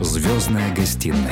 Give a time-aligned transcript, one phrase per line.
[0.00, 1.30] Звездная гостиная.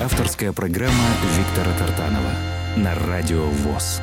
[0.00, 0.94] Авторская программа
[1.36, 2.30] Виктора Тартанова
[2.76, 4.00] на Радио ВОЗ.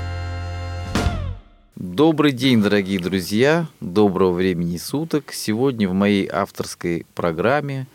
[1.78, 3.68] Добрый день, дорогие друзья.
[3.80, 5.32] Доброго времени суток.
[5.32, 7.88] Сегодня в моей авторской программе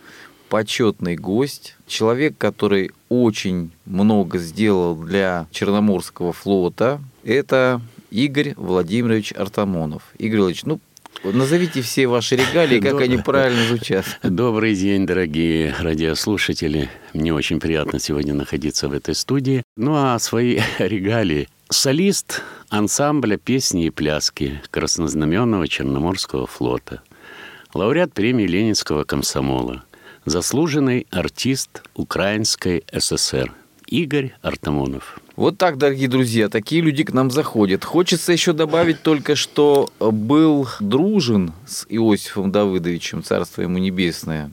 [0.49, 6.99] почетный гость, человек, который очень много сделал для Черноморского флота.
[7.25, 10.03] Это Игорь Владимирович Артамонов.
[10.17, 10.81] Игорь Владимирович, ну,
[11.23, 14.07] Назовите все ваши регалии, как они правильно звучат.
[14.23, 16.89] Добрый день, дорогие радиослушатели.
[17.13, 19.63] Мне очень приятно сегодня находиться в этой студии.
[19.77, 21.49] Ну а свои регалии.
[21.69, 27.03] Солист ансамбля песни и пляски Краснознаменного Черноморского флота.
[27.75, 29.85] Лауреат премии Ленинского комсомола.
[30.25, 33.53] Заслуженный артист Украинской ССР.
[33.87, 35.21] Игорь Артамонов.
[35.41, 37.83] Вот так, дорогие друзья, такие люди к нам заходят.
[37.83, 44.51] Хочется еще добавить только, что был дружен с Иосифом Давыдовичем, царство ему небесное,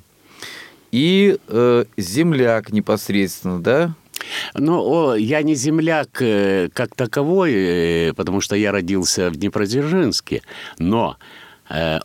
[0.93, 3.95] и э, земляк непосредственно, да?
[4.53, 10.41] Ну, я не земляк э, как таковой, э, потому что я родился в Днепродзержинске,
[10.79, 11.23] но Э,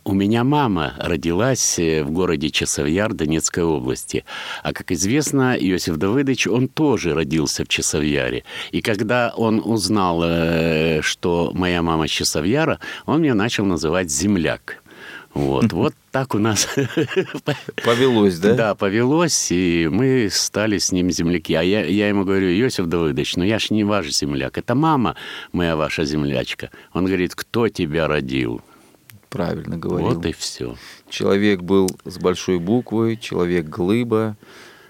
[0.03, 4.25] у меня мама родилась э, в городе Часовьяр Донецкой области.
[4.61, 8.43] А как известно, Иосиф Давыдович, он тоже родился в Часовьяре.
[8.71, 14.83] И когда он узнал, э, что моя мама Часовьяра, он меня начал называть земляк.
[15.33, 16.67] Вот, вот так у нас
[17.83, 18.53] повелось, да?
[18.53, 21.53] Да, повелось, и мы стали с ним земляки.
[21.53, 25.15] А я, я ему говорю, Иосиф Давыдович, ну я ж не ваш земляк, это мама
[25.51, 26.69] моя ваша землячка.
[26.93, 28.61] Он говорит, кто тебя родил?
[29.33, 30.13] Правильно говорил.
[30.13, 30.75] Вот и все.
[31.09, 34.37] Человек был с большой буквы, человек глыба,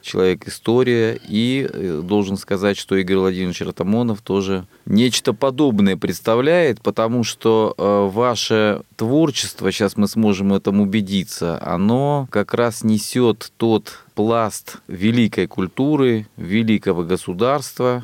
[0.02, 1.18] человек история.
[1.28, 8.10] И э, должен сказать, что Игорь Владимирович Ратамонов тоже нечто подобное представляет, потому что э,
[8.14, 15.48] ваше творчество, сейчас мы сможем в этом убедиться, оно как раз несет тот пласт великой
[15.48, 18.04] культуры, великого государства.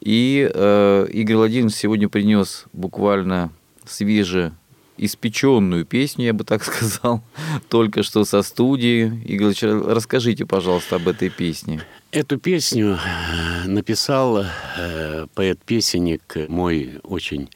[0.00, 3.52] И э, Игорь Владимирович сегодня принес буквально
[3.86, 4.52] свежее
[5.00, 7.22] испеченную песню, я бы так сказал,
[7.68, 9.22] только что со студии.
[9.24, 11.82] Игорь расскажите, пожалуйста, об этой песне.
[12.12, 17.48] Эту песню э, написал э, поэт-песенник, мой очень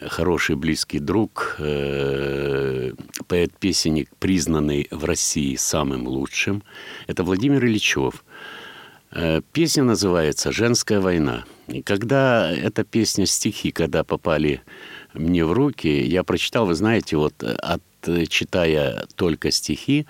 [0.00, 2.92] хороший близкий друг, э,
[3.28, 6.62] поэт-песенник, признанный в России самым лучшим.
[7.06, 8.24] Это Владимир Ильичев.
[9.52, 11.44] Песня называется «Женская война».
[11.68, 14.62] И когда эта песня, стихи, когда попали
[15.14, 20.06] мне в руки, я прочитал, вы знаете, вот э, от, э, читая только стихи,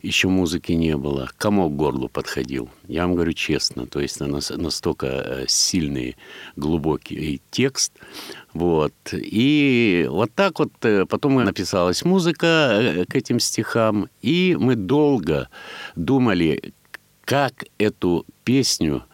[0.00, 2.70] еще музыки не было, комок к горлу подходил.
[2.86, 6.16] Я вам говорю честно, то есть настолько э, сильный,
[6.56, 7.92] глубокий текст.
[8.54, 8.94] Вот.
[9.12, 10.72] И вот так вот
[11.08, 15.48] потом написалась музыка к этим стихам, и мы долго
[15.96, 16.72] думали,
[17.24, 19.04] как эту песню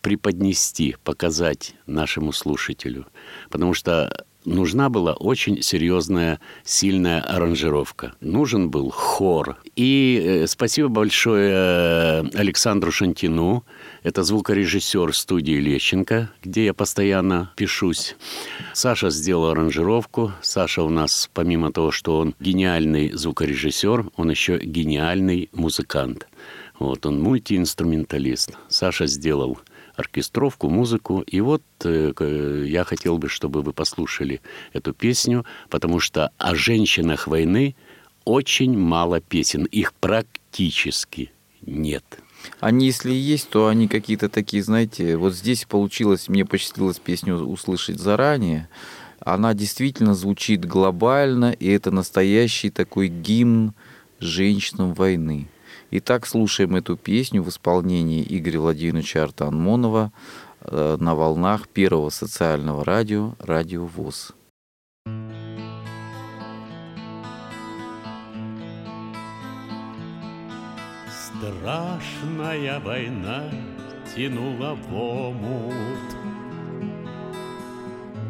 [0.00, 3.06] преподнести, показать нашему слушателю.
[3.50, 8.14] Потому что нужна была очень серьезная, сильная аранжировка.
[8.20, 9.56] Нужен был хор.
[9.76, 13.64] И э, спасибо большое э, Александру Шантину.
[14.02, 18.16] Это звукорежиссер студии Лещенко, где я постоянно пишусь.
[18.72, 20.32] Саша сделал аранжировку.
[20.42, 26.26] Саша у нас, помимо того, что он гениальный звукорежиссер, он еще гениальный музыкант.
[26.78, 28.56] Вот он мультиинструменталист.
[28.68, 29.58] Саша сделал
[29.98, 31.22] оркестровку, музыку.
[31.22, 34.40] И вот э, я хотел бы, чтобы вы послушали
[34.72, 37.74] эту песню, потому что о женщинах войны
[38.24, 39.64] очень мало песен.
[39.64, 41.32] Их практически
[41.62, 42.04] нет.
[42.60, 47.34] Они, если и есть, то они какие-то такие, знаете, вот здесь получилось, мне посчастливилось песню
[47.36, 48.68] услышать заранее.
[49.18, 53.74] Она действительно звучит глобально, и это настоящий такой гимн
[54.20, 55.48] женщинам войны.
[55.90, 60.12] Итак, слушаем эту песню в исполнении Игоря Владимировича Артанмонова
[60.60, 64.34] э, на волнах первого социального радио «Радио ВОЗ».
[71.08, 73.50] Страшная война
[74.14, 76.16] тянула в омут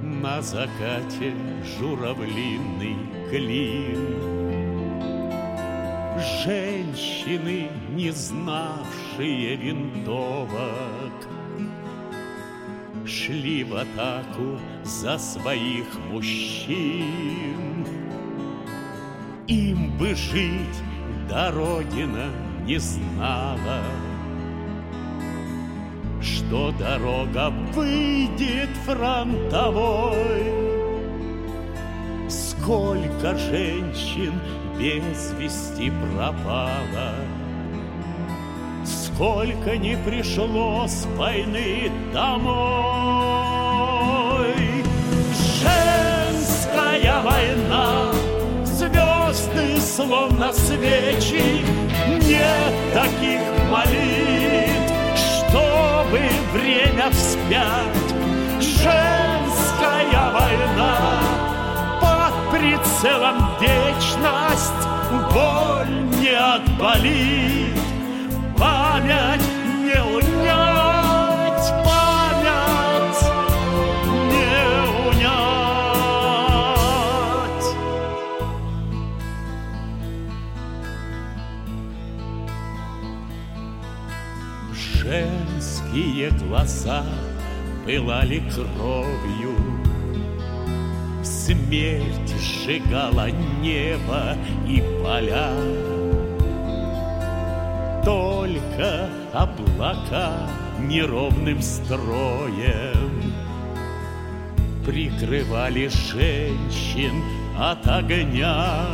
[0.00, 1.34] На закате
[1.64, 2.96] журавлиный
[3.30, 4.57] клин
[6.18, 11.28] Женщины, не знавшие винтовок,
[13.06, 17.86] Шли в атаку за своих мужчин.
[19.46, 20.82] Им бы жить,
[21.28, 22.30] да Родина
[22.64, 23.82] не знала,
[26.20, 30.42] Что дорога выйдет фронтовой.
[32.28, 34.34] Сколько женщин
[34.78, 37.14] без вести пропала.
[38.84, 43.34] сколько не пришло с войны домой.
[45.60, 48.12] Женская война,
[48.64, 51.64] звезды словно свечи,
[52.06, 56.20] нет таких молитв, чтобы
[56.52, 58.14] время вспять.
[58.60, 60.96] Женская война,
[62.00, 64.88] под прицелом вечность,
[65.32, 67.78] боль не отболит
[68.58, 69.40] память
[69.84, 73.24] не унять, память
[74.30, 74.54] не
[75.08, 75.28] унять.
[84.72, 87.04] Женские глаза
[87.84, 89.54] пылали кровью,
[91.22, 93.30] Смерть сжигала
[93.60, 94.36] небо
[94.66, 95.52] и поля.
[98.04, 100.48] Только облака
[100.78, 103.34] неровным строем
[104.86, 107.22] Прикрывали женщин
[107.58, 108.86] от огня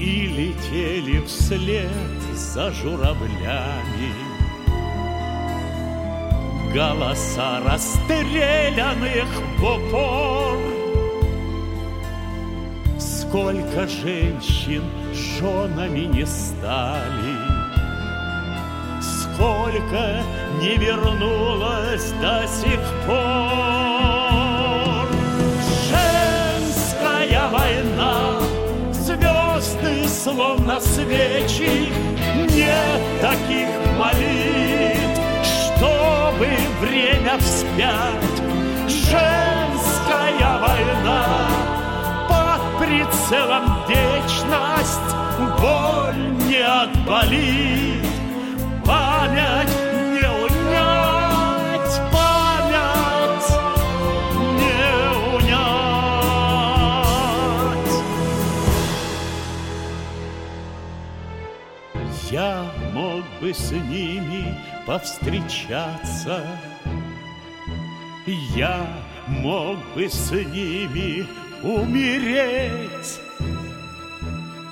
[0.00, 1.90] И летели вслед
[2.32, 4.14] за журавлями.
[6.72, 9.28] Голоса расстрелянных
[9.58, 10.81] в упор
[13.32, 14.84] Сколько женщин
[15.14, 17.34] женами не стали,
[19.00, 20.22] Сколько
[20.60, 24.28] не вернулось до сих пор.
[25.88, 28.38] Женская война,
[28.92, 31.88] звезды словно свечи,
[32.36, 35.22] Нет таких молитв,
[35.74, 36.48] чтобы
[36.82, 38.42] время вспять.
[38.88, 41.71] Женская война,
[42.92, 45.10] прицелом вечность
[45.60, 48.04] Боль не отболит,
[48.84, 49.74] память
[50.12, 53.52] не унять, память
[54.58, 54.80] не
[55.36, 55.92] унять.
[62.30, 64.54] Я мог бы с ними
[64.86, 66.44] повстречаться,
[68.54, 68.86] я
[69.28, 71.26] мог бы с ними
[71.62, 73.20] умереть.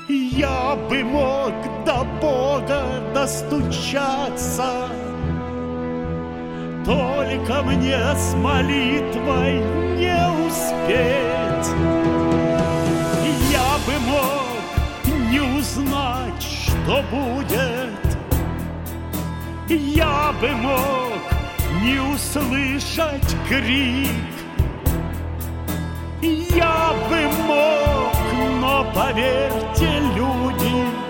[0.08, 1.52] Я бы мог
[1.84, 2.84] до Бога
[3.14, 4.88] достучаться,
[6.84, 9.60] Только мне с молитвой
[9.96, 10.16] не
[10.46, 11.68] успеть.
[13.52, 18.18] Я бы мог не узнать, что будет,
[19.68, 21.20] Я бы мог
[21.82, 24.39] не услышать крик,
[26.22, 28.14] я бы мог,
[28.60, 31.00] но поверьте, люди,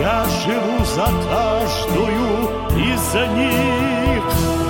[0.00, 2.28] Я живу за каждую
[2.76, 4.67] из них.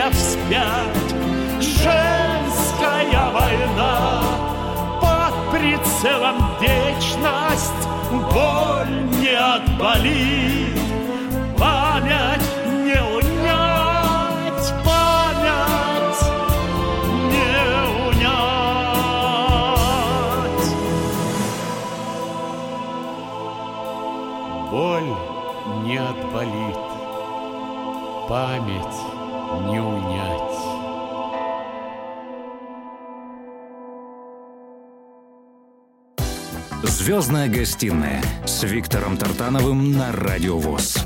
[0.00, 1.14] время вспять.
[1.60, 4.22] Женская война.
[5.00, 10.78] Под прицелом вечность Боль не отболит
[11.58, 16.24] Память не унять Память
[17.30, 17.54] не
[18.08, 18.40] унять.
[24.70, 25.12] Боль
[25.84, 26.90] не отболит
[28.28, 28.99] память
[37.00, 40.98] «Звездная гостиная» с Виктором Тартановым на Радио ВОЗ.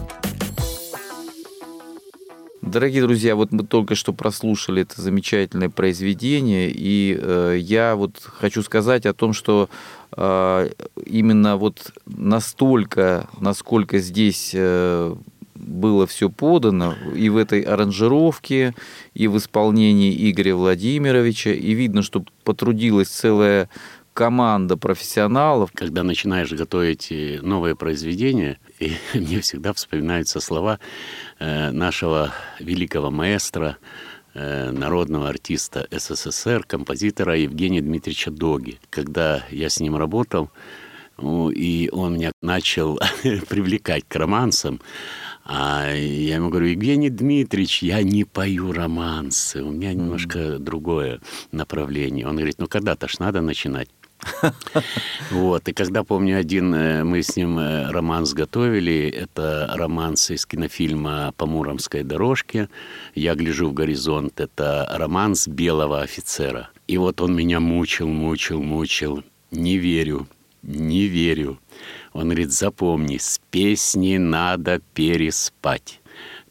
[2.62, 8.64] Дорогие друзья, вот мы только что прослушали это замечательное произведение, и э, я вот хочу
[8.64, 9.68] сказать о том, что
[10.16, 10.70] э,
[11.06, 15.14] именно вот настолько, насколько здесь э,
[15.54, 18.74] было все подано и в этой аранжировке,
[19.14, 23.68] и в исполнении Игоря Владимировича, и видно, что потрудилась целая
[24.14, 25.72] команда профессионалов.
[25.74, 30.78] Когда начинаешь готовить новые произведения, и мне всегда вспоминаются слова
[31.38, 33.76] э, нашего великого маэстро
[34.32, 38.78] э, народного артиста СССР, композитора Евгения Дмитриевича Доги.
[38.88, 40.50] Когда я с ним работал,
[41.20, 42.98] и он меня начал
[43.48, 44.80] привлекать к романсам,
[45.44, 51.20] а я ему говорю, Евгений Дмитриевич, я не пою романсы, у меня немножко другое
[51.52, 52.26] направление.
[52.26, 53.90] Он говорит, ну когда-то ж надо начинать.
[55.30, 55.68] Вот.
[55.68, 61.32] И когда, помню, один, э, мы с ним э, романс готовили, это романс из кинофильма
[61.36, 62.68] «По Муромской дорожке»,
[63.14, 66.70] «Я гляжу в горизонт», это романс белого офицера.
[66.86, 69.24] И вот он меня мучил, мучил, мучил.
[69.50, 70.26] Не верю,
[70.62, 71.58] не верю.
[72.12, 76.00] Он говорит, запомни, с песни надо переспать.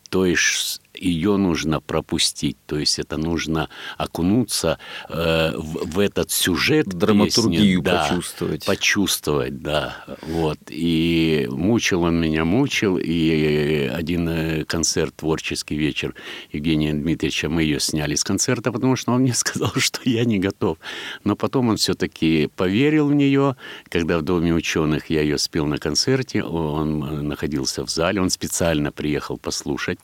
[0.10, 4.78] То есть ее нужно пропустить, то есть это нужно окунуться
[5.10, 10.60] э, в, в этот сюжет драматургию песни, да, почувствовать, почувствовать, да, вот.
[10.70, 16.16] И мучил он меня, мучил, и один э, концерт творческий вечер
[16.52, 20.40] Евгения Дмитриевича мы ее сняли с концерта, потому что он мне сказал, что я не
[20.40, 20.78] готов,
[21.24, 23.56] но потом он все-таки поверил в нее,
[23.90, 28.92] когда в доме ученых я ее спел на концерте, он находился в зале, он специально
[28.92, 30.00] приехал послушать.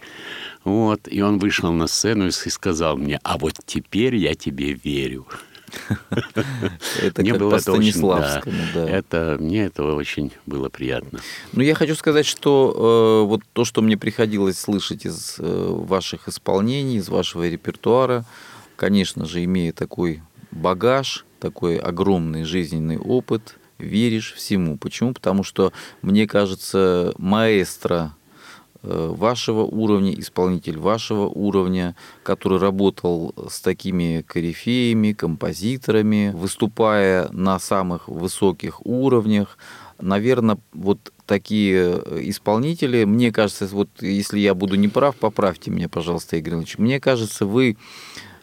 [0.64, 5.26] Вот, и он вышел на сцену и сказал мне, а вот теперь я тебе верю.
[7.02, 8.42] Это мне было это очень, да,
[8.74, 8.90] да.
[8.90, 11.20] Это, мне этого очень было приятно.
[11.54, 16.28] Ну, я хочу сказать, что э, вот то, что мне приходилось слышать из э, ваших
[16.28, 18.26] исполнений, из вашего репертуара,
[18.76, 24.78] конечно же, имея такой багаж, такой огромный жизненный опыт, веришь всему.
[24.78, 25.14] Почему?
[25.14, 28.16] Потому что, мне кажется, маэстро
[28.82, 38.86] вашего уровня, исполнитель вашего уровня, который работал с такими корифеями, композиторами, выступая на самых высоких
[38.86, 39.58] уровнях.
[40.00, 46.56] Наверное, вот такие исполнители, мне кажется, вот если я буду неправ, поправьте меня, пожалуйста, Игорь
[46.56, 46.78] Ильич.
[46.78, 47.78] Мне кажется, вы,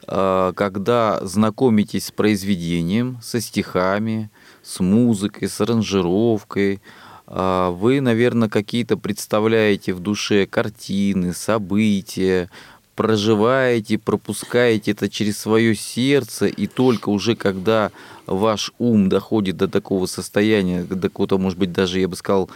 [0.06, 4.30] э, когда знакомитесь с произведением, со стихами,
[4.62, 6.80] с музыкой, с аранжировкой,
[7.26, 12.48] вы, наверное, какие-то представляете в душе картины, события,
[12.96, 17.92] проживаете, пропускаете это через свое сердце, и только уже когда
[18.26, 22.50] ваш ум доходит до такого состояния, до какого-то, может быть, даже, я бы сказал,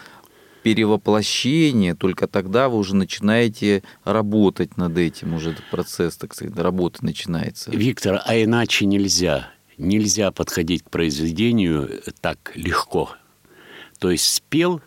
[0.62, 6.99] перевоплощения, только тогда вы уже начинаете работать над этим, уже этот процесс, так сказать, работы
[7.03, 7.71] начинается.
[7.71, 9.50] Виктор, а иначе нельзя.
[9.79, 13.11] Нельзя подходить к произведению так легко.
[14.00, 14.80] То есть спел,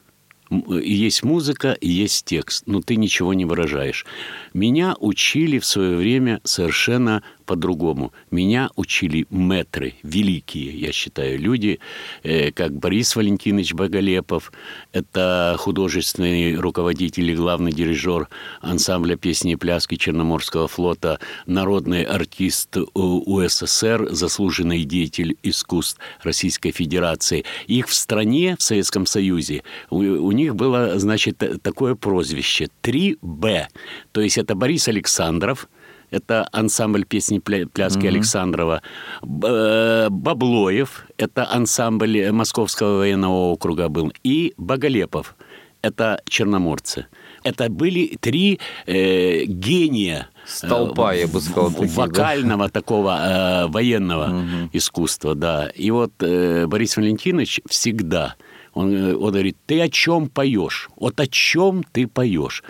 [0.50, 4.05] есть музыка, есть текст, но ты ничего не выражаешь.
[4.53, 8.14] Меня учили в свое время совершенно по-другому.
[8.32, 11.80] Меня учили метры, великие, я считаю, люди,
[12.24, 14.52] э, как Борис Валентинович Боголепов,
[14.92, 18.28] это художественный руководитель и главный дирижер
[18.62, 27.44] ансамбля песни и пляски Черноморского флота, народный артист УССР, заслуженный деятель искусств Российской Федерации.
[27.68, 33.68] Их в стране, в Советском Союзе, у, у них было, значит, такое прозвище 3Б.
[34.12, 35.68] То есть это Борис Александров–
[36.13, 38.08] это ансамбль песни пляски mm-hmm.
[38.08, 38.82] Александрова.
[39.22, 44.13] Э, Баблоев, это ансамбль Московского военного округа был.
[44.24, 45.36] И Боголепов,
[45.82, 47.08] это черноморцы.
[47.43, 51.72] Это были три э, гения Столпа, я бы сказал.
[51.72, 52.70] Таких, вокального да?
[52.70, 54.70] такого э, военного угу.
[54.72, 55.70] искусства, да.
[55.75, 58.36] И вот э, Борис Валентинович всегда
[58.74, 60.89] он, э, он говорит, ты о чем поешь?
[60.96, 62.63] Вот о чем ты поешь?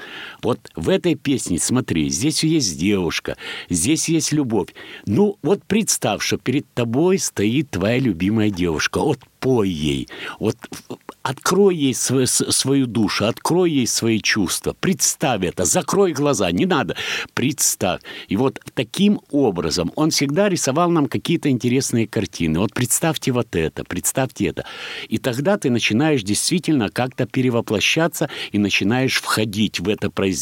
[0.44, 3.38] Вот в этой песне, смотри, здесь есть девушка,
[3.70, 4.70] здесь есть любовь.
[5.06, 9.00] Ну, вот представь, что перед тобой стоит твоя любимая девушка.
[9.00, 10.08] Вот пой ей.
[10.40, 10.58] Вот
[11.24, 14.76] Открой ей свою, свою душу, открой ей свои чувства.
[14.78, 16.98] Представь это, закрой глаза, не надо.
[17.34, 18.02] Представь.
[18.28, 22.60] И вот таким образом он всегда рисовал нам какие-то интересные картины.
[22.60, 24.66] Вот представьте вот это, представьте это.
[25.08, 30.33] И тогда ты начинаешь действительно как-то перевоплощаться и начинаешь входить в это произведение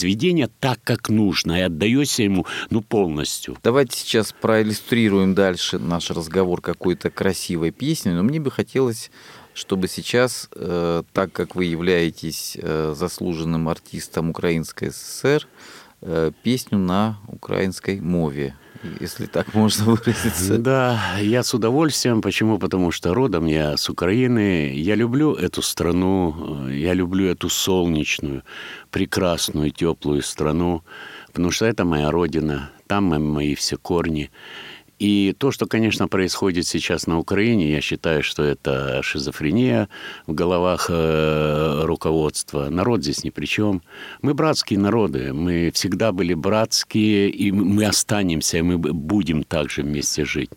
[0.60, 3.58] так, как нужно, и отдаешься ему ну, полностью.
[3.64, 9.12] Давайте сейчас проиллюстрируем дальше наш разговор какой-то красивой песней, но мне бы хотелось
[9.54, 15.48] чтобы сейчас, э, так как вы являетесь э, заслуженным артистом Украинской ССР,
[16.44, 18.56] песню на украинской мове,
[19.00, 20.58] если так можно выразиться.
[20.58, 22.22] Да, я с удовольствием.
[22.22, 22.58] Почему?
[22.58, 24.74] Потому что родом я с Украины.
[24.76, 28.44] Я люблю эту страну, я люблю эту солнечную,
[28.90, 30.84] прекрасную, теплую страну,
[31.28, 34.32] потому что это моя родина, там мои все корни.
[35.02, 39.90] И то, что, конечно, происходит сейчас на Украине, я считаю, что это шизофрения
[40.28, 42.70] в головах э, руководства.
[42.70, 43.82] Народ здесь ни при чем.
[44.22, 50.24] Мы братские народы, мы всегда были братские, и мы останемся, и мы будем также вместе
[50.24, 50.52] жить.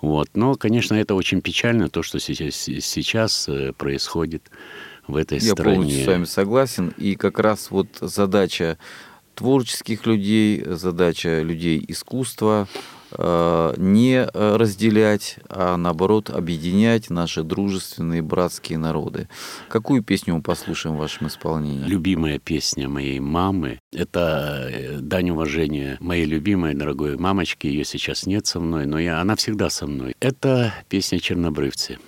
[0.00, 0.28] Вот.
[0.34, 4.50] Но, конечно, это очень печально, то, что сейчас, сейчас э, происходит
[5.06, 5.70] в этой Я стране.
[5.70, 6.94] Я полностью с вами согласен.
[6.98, 8.76] И как раз вот задача
[9.36, 12.66] творческих людей, задача людей искусства
[13.16, 19.28] не разделять, а наоборот объединять наши дружественные братские народы.
[19.68, 21.86] Какую песню мы послушаем в вашем исполнении?
[21.86, 23.80] Любимая песня моей мамы.
[23.92, 27.66] Это э, дань уважения моей любимой, дорогой мамочки.
[27.66, 30.14] Ее сейчас нет со мной, но я, она всегда со мной.
[30.20, 31.98] Это песня «Чернобрывцы».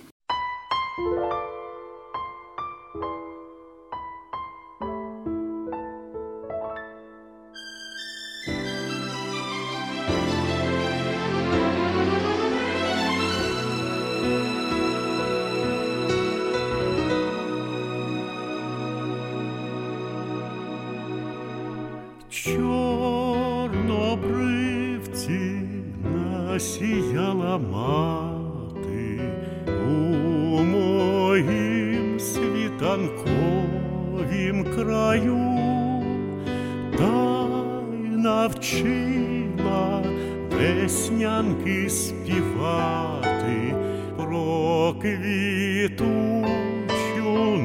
[27.58, 29.20] Мати
[29.68, 33.44] у моїм світанковім
[34.74, 35.38] краю,
[36.98, 37.46] та
[37.92, 40.02] й навчила
[40.52, 43.74] веснянки співати
[44.16, 46.26] про квітучу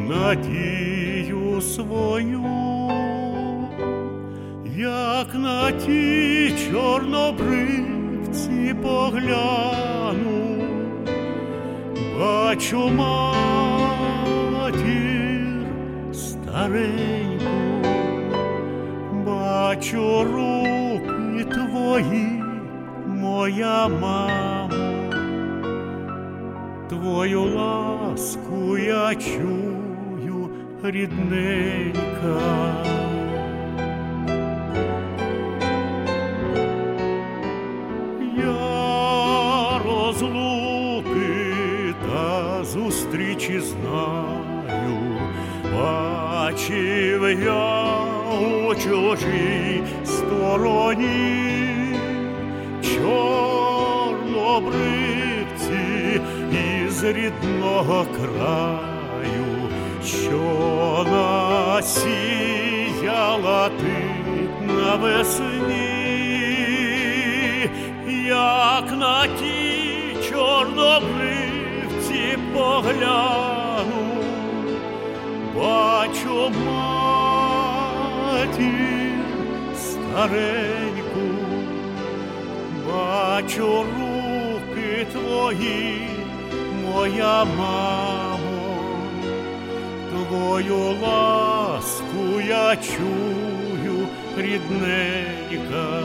[0.09, 2.41] надію свою.
[4.77, 7.91] Як на ті чорнобри
[8.31, 8.73] вулиці
[12.71, 14.61] бачу матір
[16.13, 17.45] стареньку,
[19.25, 22.43] бачу руки твої,
[23.07, 24.69] моя мамо,
[26.89, 30.49] твою ласку я чую,
[30.83, 32.80] рідненька.
[57.91, 59.69] Рідного краю,
[60.05, 60.41] що
[62.51, 63.95] насіяла ти
[64.73, 65.91] навесні,
[68.27, 74.05] як на ті чорнобривці погляну,
[75.55, 77.41] бачу матір
[79.75, 81.27] стареньку,
[82.87, 86.10] бачу руки твої,
[86.93, 88.77] моя мамо,
[90.09, 96.03] твою ласку я чую, рідненька,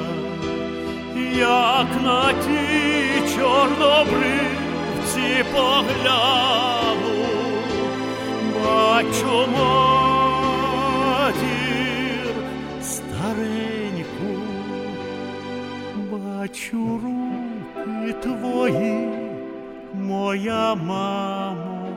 [1.38, 4.56] як на ті чорнобри
[5.06, 7.16] вулиці погляну,
[8.64, 9.86] бачу матір
[12.82, 14.34] стареньку,
[16.10, 19.25] бачу руки твої,
[19.96, 21.88] моя мамо,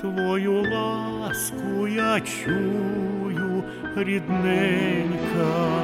[0.00, 3.64] твою ласку я чую,
[3.96, 5.78] рідненька.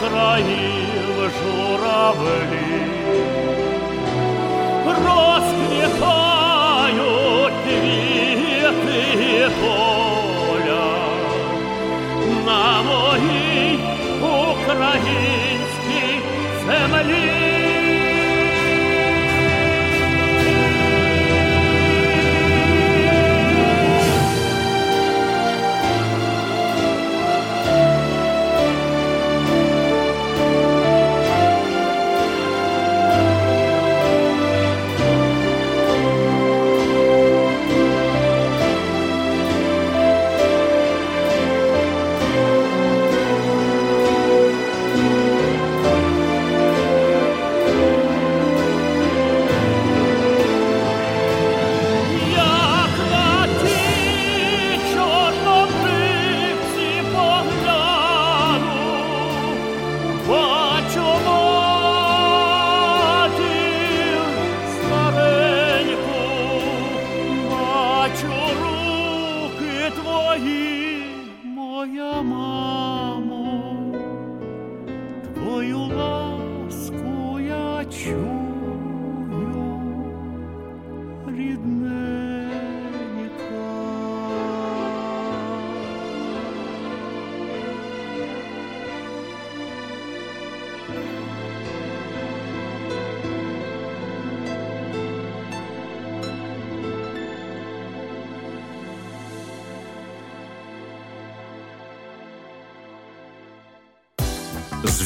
[0.00, 2.69] країв журавлі,
[6.00, 9.50] Kajot, vi vet det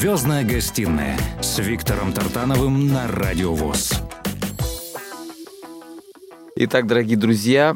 [0.05, 4.03] Звездная гостиная с Виктором Тартановым на Радио ВОЗ.
[6.55, 7.75] Итак, дорогие друзья,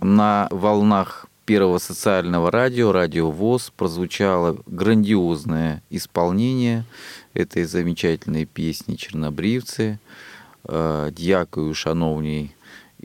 [0.00, 6.86] на волнах первого социального радио, радио ВОЗ, прозвучало грандиозное исполнение
[7.34, 10.00] этой замечательной песни «Чернобривцы».
[10.64, 12.56] Э, Дьякую, шановний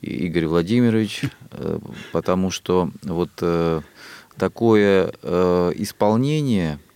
[0.01, 1.77] Игорь Владимирович, э,
[2.13, 3.81] потому что вот э,
[4.37, 5.11] такое
[5.75, 6.79] исполнение–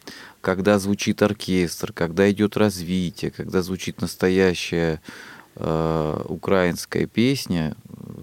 [0.45, 5.01] когда звучит оркестр, когда идет развитие, когда звучит настоящая
[5.55, 7.75] э, украинская песня,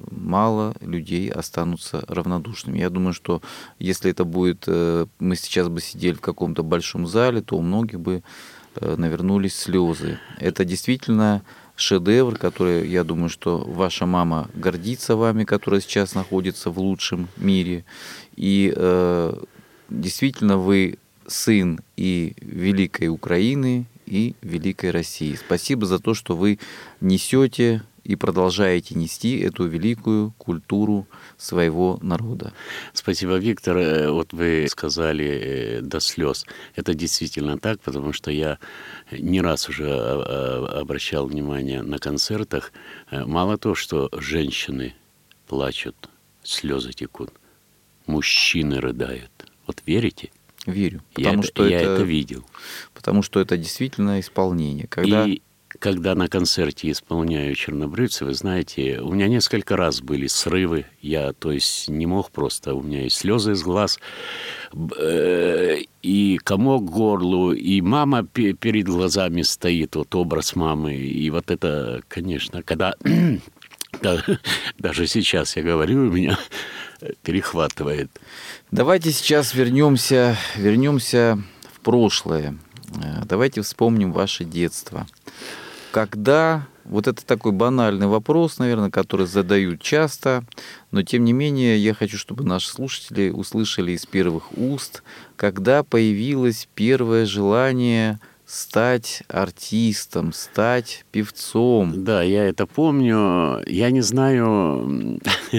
[0.08, 2.78] мало людей останутся равнодушными.
[2.78, 3.42] Я думаю, что
[3.80, 7.98] если это будет, э, мы сейчас бы сидели в каком-то большом зале, то у многих
[7.98, 8.22] бы
[8.76, 10.20] э, навернулись слезы.
[10.38, 11.42] Это действительно
[11.74, 17.84] шедевр, который, я думаю, что ваша мама гордится вами, которая сейчас находится в лучшем мире.
[18.36, 19.34] И э,
[19.90, 20.98] действительно вы
[21.32, 25.34] сын и великой Украины, и великой России.
[25.34, 26.58] Спасибо за то, что вы
[27.00, 32.52] несете и продолжаете нести эту великую культуру своего народа.
[32.92, 33.76] Спасибо, Виктор.
[33.76, 36.44] Э, вот вы сказали э, до слез.
[36.74, 38.58] Это действительно так, потому что я
[39.12, 42.72] не раз уже а, а, обращал внимание на концертах.
[43.10, 44.94] Э, мало то, что женщины
[45.46, 46.08] плачут,
[46.42, 47.30] слезы текут,
[48.06, 49.30] мужчины рыдают.
[49.66, 50.30] Вот верите?
[50.66, 51.02] Верю.
[51.14, 52.44] Потому я, что я это, это видел.
[52.94, 54.86] Потому что это действительно исполнение.
[54.86, 55.26] Когда...
[55.26, 55.42] И
[55.78, 60.86] когда на концерте исполняю чернобрывцы, вы знаете, у меня несколько раз были срывы.
[61.00, 63.98] Я, то есть, не мог просто, у меня есть слезы из глаз,
[64.98, 70.94] э, и комок горлу, и мама перед глазами стоит, вот образ мамы.
[70.94, 72.94] И вот это, конечно, когда...
[74.78, 76.38] Даже сейчас я говорю, у меня
[77.22, 78.10] перехватывает.
[78.70, 82.56] Давайте сейчас вернемся, вернемся в прошлое.
[82.96, 85.06] Э, давайте вспомним ваше детство.
[85.90, 90.44] Когда, вот это такой банальный вопрос, наверное, который задают часто,
[90.90, 95.02] но тем не менее я хочу, чтобы наши слушатели услышали из первых уст,
[95.36, 98.20] когда появилось первое желание–
[98.52, 102.04] стать артистом, стать певцом.
[102.04, 103.62] Да, я это помню.
[103.66, 105.18] Я не знаю,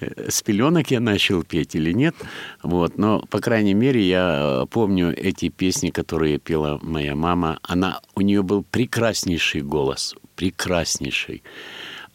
[0.00, 2.14] с пеленок я начал петь или нет,
[2.62, 7.58] вот, но, по крайней мере, я помню эти песни, которые пела моя мама.
[7.62, 11.42] Она, у нее был прекраснейший голос, прекраснейший.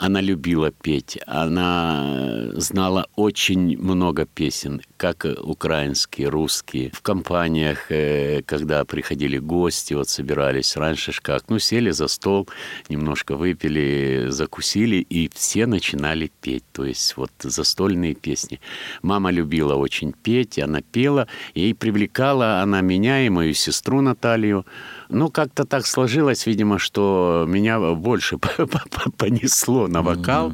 [0.01, 6.89] Она любила петь, она знала очень много песен, как украинские, русские.
[6.91, 12.49] В компаниях, э, когда приходили гости, вот собирались раньше ж как, ну, сели за стол,
[12.89, 18.59] немножко выпили, закусили, и все начинали петь, то есть вот застольные песни.
[19.03, 24.65] Мама любила очень петь, она пела, и привлекала она меня и мою сестру Наталью,
[25.11, 28.37] ну, как-то так сложилось, видимо, что меня больше
[29.17, 30.53] понесло на вокал.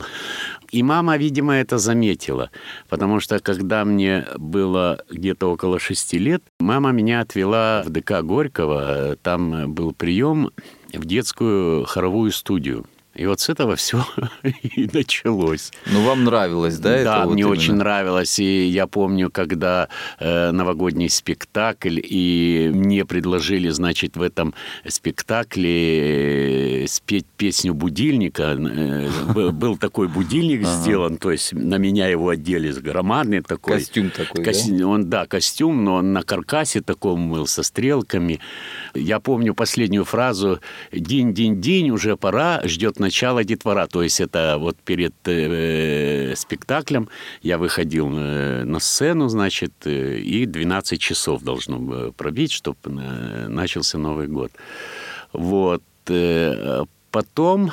[0.72, 2.50] И мама, видимо, это заметила,
[2.89, 9.15] потому что когда мне было где-то около шести лет, мама меня отвела в ДК Горького,
[9.22, 10.52] там был прием
[10.91, 12.86] в детскую хоровую студию.
[13.17, 14.06] И вот с этого все
[14.62, 15.71] и началось.
[15.88, 17.03] Ну, вам нравилось, да?
[17.03, 18.38] Да, это мне вот очень нравилось.
[18.38, 24.53] И я помню, когда э, новогодний спектакль, и мне предложили, значит, в этом
[24.88, 28.56] спектакле э, спеть песню будильника.
[28.58, 29.10] Э,
[29.51, 33.80] был такой будильник сделан, то есть на меня его одели громадный такой.
[33.80, 34.88] Костюм такой, да?
[34.88, 38.39] Он, да, костюм, но он на каркасе таком был, со стрелками.
[38.93, 40.60] Я помню последнюю фразу
[40.91, 43.88] «День-день-день, уже пора, ждет на начала детвора.
[43.88, 47.08] То есть это вот перед э, спектаклем
[47.41, 53.98] я выходил э, на сцену, значит, э, и 12 часов должно пробить, чтобы э, начался
[53.98, 54.52] Новый год.
[55.34, 55.84] Вот.
[57.12, 57.72] Потом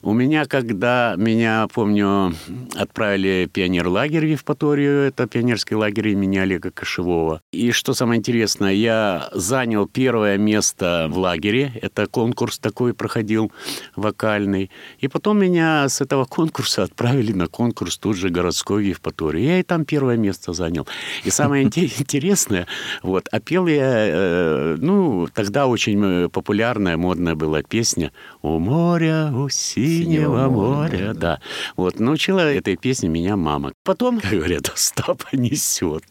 [0.00, 2.32] У меня, когда меня, помню,
[2.76, 7.42] отправили пионерлагерь в Евпаторию, это пионерский лагерь имени Олега Кошевого.
[7.52, 13.50] И что самое интересное, я занял первое место в лагере, это конкурс такой проходил
[13.96, 14.70] вокальный.
[15.00, 19.42] И потом меня с этого конкурса отправили на конкурс тут же городской в Евпаторию.
[19.44, 20.86] Я и там первое место занял.
[21.24, 22.68] И самое интересное,
[23.02, 29.32] вот, а пел я, э, ну, тогда очень э, популярная, модная была песня «У моря,
[29.34, 29.48] у
[29.88, 31.14] синего моря».
[31.14, 31.40] Да.
[31.76, 33.72] Вот, научила этой песне меня мама.
[33.84, 36.04] Потом, как говорят, Остапа несет.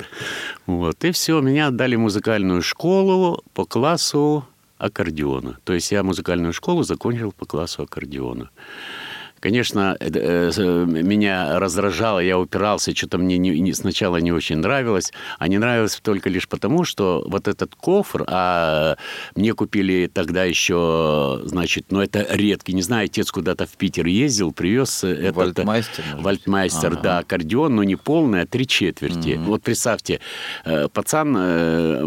[0.65, 4.45] Вот, и все, меня отдали в музыкальную школу по классу
[4.77, 5.57] аккордеона.
[5.63, 8.49] То есть я музыкальную школу закончил по классу аккордеона.
[9.39, 10.09] Конечно, э,
[10.55, 15.57] э, меня раздражало, я упирался, что-то мне не, не, сначала не очень нравилось, а не
[15.57, 18.97] нравилось только лишь потому, что вот этот кофр, а
[19.35, 24.51] мне купили тогда еще, значит, ну это редкий, не знаю, отец куда-то в Питер ездил,
[24.51, 25.35] привез этот...
[25.35, 26.03] Вальтмайстер?
[26.17, 27.01] Вальтмайстер, ага.
[27.01, 29.35] да, аккордеон, но не полный, а три четверти.
[29.35, 29.43] Угу.
[29.43, 30.19] Вот представьте,
[30.65, 31.27] э, пацан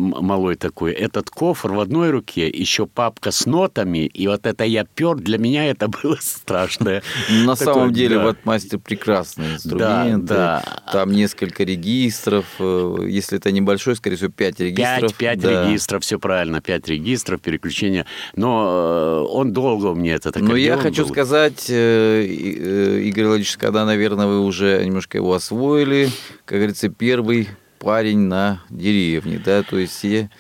[0.01, 4.85] малой такой, этот кофр в одной руке, еще папка с нотами, и вот это я
[4.85, 7.03] пер, для меня это было страшное.
[7.45, 8.25] На самом деле да.
[8.25, 10.25] ватмастер прекрасный инструмент.
[10.25, 10.93] Да, да.
[10.93, 12.47] Там несколько регистров.
[12.59, 15.15] Э, если это небольшой, скорее всего, 5 регистров.
[15.15, 15.65] 5, 5 да.
[15.65, 16.61] регистров, все правильно.
[16.61, 18.07] 5 регистров, переключения.
[18.37, 21.11] Но э, он долго у меня это Но я хочу был.
[21.11, 26.09] сказать, э, Игорь Владимирович, когда, наверное, вы уже немножко его освоили,
[26.45, 30.31] как говорится, первый парень на деревне, да, то есть все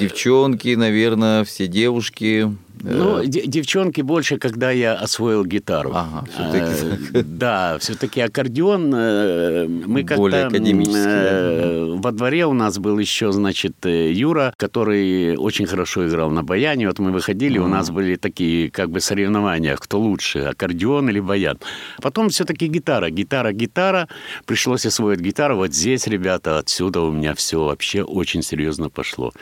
[0.00, 5.92] девчонки, наверное, все девушки ну, девчонки больше, когда я освоил гитару.
[5.94, 7.08] Ага, все-таки.
[7.14, 8.92] Э, да, все-таки аккордеон.
[8.94, 10.16] Э, мы как-то...
[10.16, 11.00] Более академический.
[11.00, 16.86] Э, во дворе у нас был еще, значит, Юра, который очень хорошо играл на баяне.
[16.86, 21.58] Вот мы выходили, у нас были такие как бы соревнования, кто лучше, аккордеон или баян.
[22.02, 23.10] Потом все-таки гитара.
[23.10, 24.08] Гитара, гитара.
[24.46, 25.56] Пришлось освоить гитару.
[25.56, 29.32] Вот здесь, ребята, отсюда у меня все вообще очень серьезно пошло.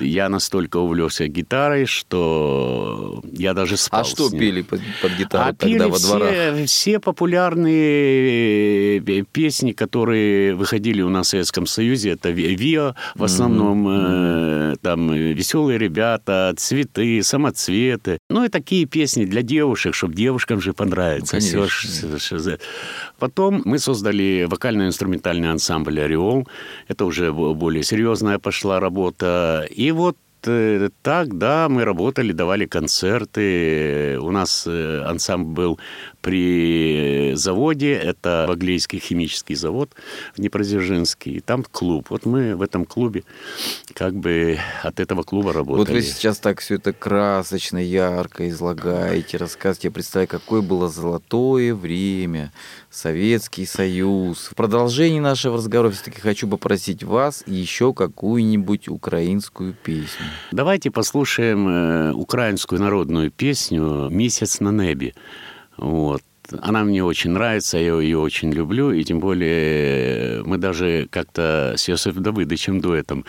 [0.00, 2.83] Я настолько увлекся гитарой, что
[3.32, 4.00] я даже спал.
[4.00, 6.30] А что пели под, под гитару а тогда пели во дворах?
[6.30, 13.24] Все, все популярные э, песни, которые выходили у нас в Советском Союзе, это ВИО, в
[13.24, 14.72] основном mm-hmm.
[14.74, 18.18] э, там «Веселые ребята», «Цветы», «Самоцветы».
[18.30, 21.36] Ну и такие песни для девушек, чтобы девушкам же понравится.
[21.36, 22.58] Ну, все,
[23.18, 26.46] Потом мы создали вокально-инструментальный ансамбль «Ореол».
[26.88, 29.66] Это уже более серьезная пошла работа.
[29.70, 30.23] И вот Э,
[31.02, 34.18] так, да, мы работали, давали концерты.
[34.20, 35.78] У нас э, ансамбль был
[36.20, 39.90] при заводе, это Ваглейский химический завод
[40.34, 42.06] в Днепродзержинске, и там клуб.
[42.10, 43.24] Вот мы в этом клубе
[43.94, 45.86] как бы от этого клуба работали.
[45.86, 49.88] Вот вы сейчас так все это красочно, ярко излагаете, рассказываете.
[49.88, 52.52] Я представляю, какое было золотое время,
[52.94, 54.48] Советский Союз.
[54.52, 60.26] В продолжении нашего разговора все-таки хочу попросить вас еще какую-нибудь украинскую песню.
[60.52, 65.14] Давайте послушаем э, украинскую народную песню «Месяц на небе».
[65.76, 66.22] Вот.
[66.62, 71.88] Она мне очень нравится, я ее очень люблю, и тем более мы даже как-то с
[71.88, 73.24] Йосиф Давыдовичем дуэтом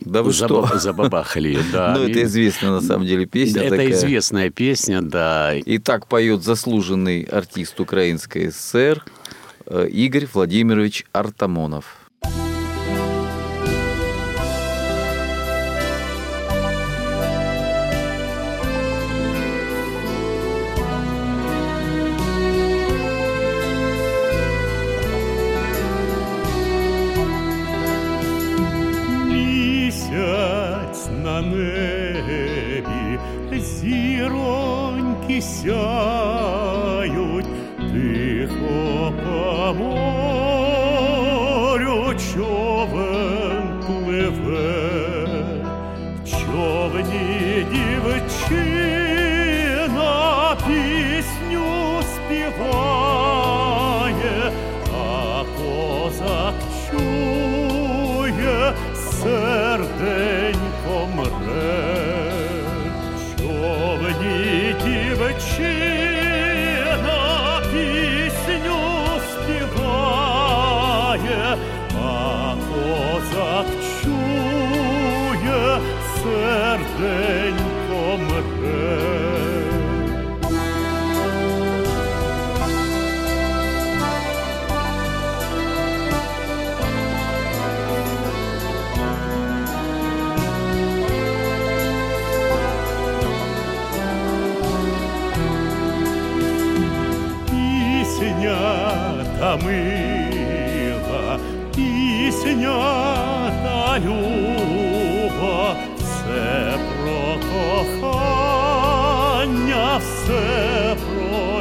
[0.00, 0.48] да вы заб...
[0.48, 0.78] что?
[0.78, 1.58] забабахали.
[1.72, 1.94] Да.
[1.96, 3.62] Ну, это известная на самом деле песня.
[3.62, 3.90] Это такая.
[3.90, 5.54] известная песня, да.
[5.54, 9.04] И так поет заслуженный артист Украинской ССР
[9.66, 12.03] э, Игорь Владимирович Артамонов.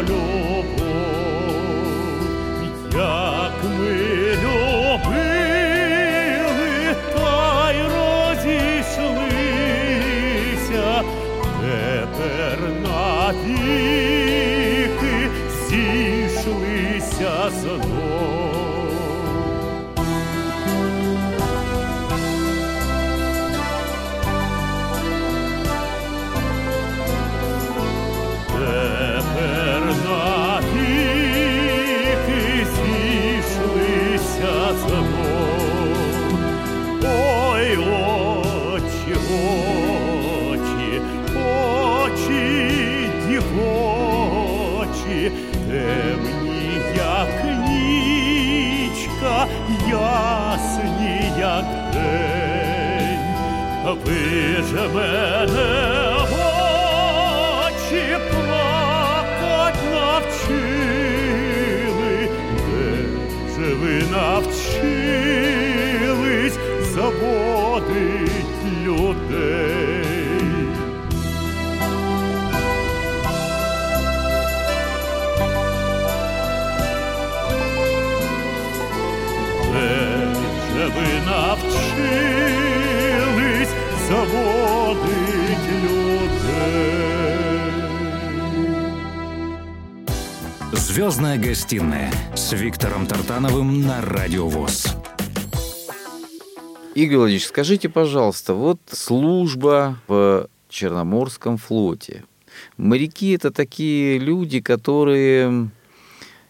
[0.09, 0.89] lobo,
[2.59, 3.42] mi chiama.
[53.93, 53.99] Ж
[54.93, 55.71] мене
[57.61, 61.35] очі плакать навчили,
[62.67, 62.83] де
[63.53, 65.37] же ви навчились
[66.95, 70.03] заводить людей?
[80.95, 82.62] Ви навчились
[84.13, 86.93] заводить людей?
[90.73, 94.95] Звездная гостиная с Виктором Тартановым на Радио ВОЗ.
[96.93, 102.23] Игорь Владимирович, скажите, пожалуйста, вот служба в Черноморском флоте.
[102.77, 105.71] Моряки это такие люди, которые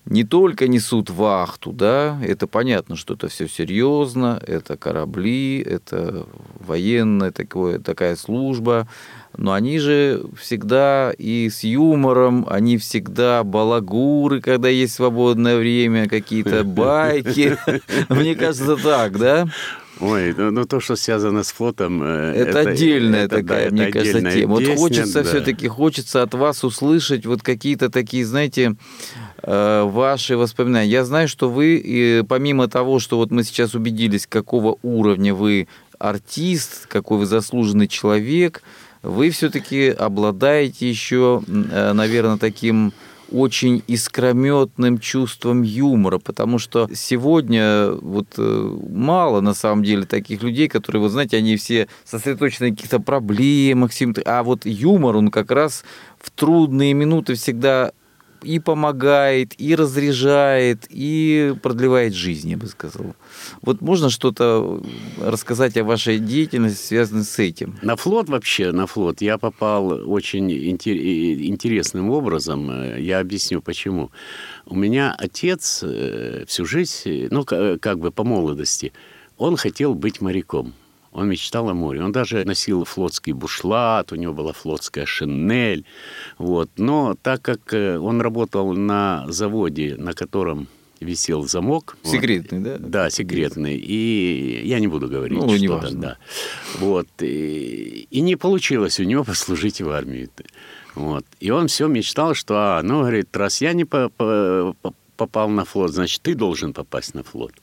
[0.05, 6.25] не только несут вахту, да, это понятно, что это все серьезно, это корабли, это
[6.59, 8.87] военная такое, такая служба,
[9.37, 16.63] но они же всегда и с юмором, они всегда балагуры, когда есть свободное время, какие-то
[16.65, 17.57] байки.
[18.09, 19.47] Мне кажется, так, да?
[20.03, 22.03] Ой, ну, ну, то, что связано с флотом...
[22.03, 24.53] э, Это, отдельная это, такая, да, мне это кажется, тема.
[24.53, 25.29] Вот песня, хочется да.
[25.29, 28.75] все-таки, хочется от вас услышать вот какие-то такие, знаете,
[29.41, 30.89] э, ваши воспоминания.
[30.89, 35.67] Я знаю, что вы, э, помимо того, что вот мы сейчас убедились, какого уровня вы
[35.99, 38.61] артист, какой вы заслуженный человек,
[39.03, 42.93] вы все-таки обладаете еще, наверное, таким
[43.33, 50.67] очень искрометным чувством юмора, потому что сегодня вот э, мало на самом деле таких людей,
[50.67, 53.91] которые, вот знаете, они все сосредоточены на каких-то проблемах,
[54.25, 55.83] а вот юмор, он как раз
[56.19, 57.91] в трудные минуты всегда
[58.43, 63.15] и помогает, и разряжает, и продлевает жизнь, я бы сказал.
[63.61, 64.81] Вот можно что-то
[65.21, 67.75] рассказать о вашей деятельности, связанной с этим?
[67.81, 72.69] На флот вообще, на флот я попал очень интересным образом.
[72.71, 74.11] Э, Я объясню почему.
[74.65, 78.91] У меня отец э, всю жизнь, э, ну, ка- как бы по молодости,
[79.37, 80.73] он хотел быть моряком.
[81.13, 82.01] Он мечтал о море.
[82.03, 85.85] Он даже носил флотский бушлат, у него была флотская шинель.
[86.37, 86.69] Вот.
[86.77, 90.67] Но так как э, он работал на заводе, на котором
[90.99, 91.97] висел замок...
[92.03, 92.77] вот, Секретный, да?
[92.79, 93.75] да, секретный.
[93.77, 95.99] И я не буду говорить, Ну, что неважно.
[96.01, 96.17] да.
[96.79, 97.07] Вот.
[97.21, 100.29] И, и не получилось у него послужить в армии.
[100.95, 101.25] Вот.
[101.39, 104.75] И он все мечтал, что, а, ну, говорит, раз я не по- по-
[105.25, 107.53] попал на флот, значит, ты должен попасть на флот.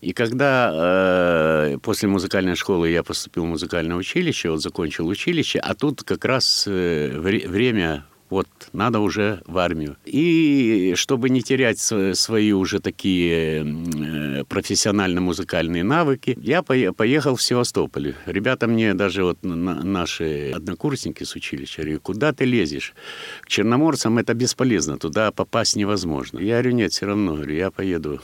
[0.00, 5.74] И когда э, после музыкальной школы я поступил в музыкальное училище, вот закончил училище, а
[5.74, 9.96] тут как раз э, вре- время вот надо уже в армию.
[10.04, 17.42] И чтобы не терять св- свои уже такие э, профессионально-музыкальные навыки, я пое- поехал в
[17.42, 18.14] Севастополь.
[18.26, 22.94] Ребята мне даже вот на- наши однокурсники с училища говорят, куда ты лезешь?
[23.42, 26.38] К черноморцам это бесполезно, туда попасть невозможно.
[26.38, 28.20] Я говорю, нет, все равно, говорю, я поеду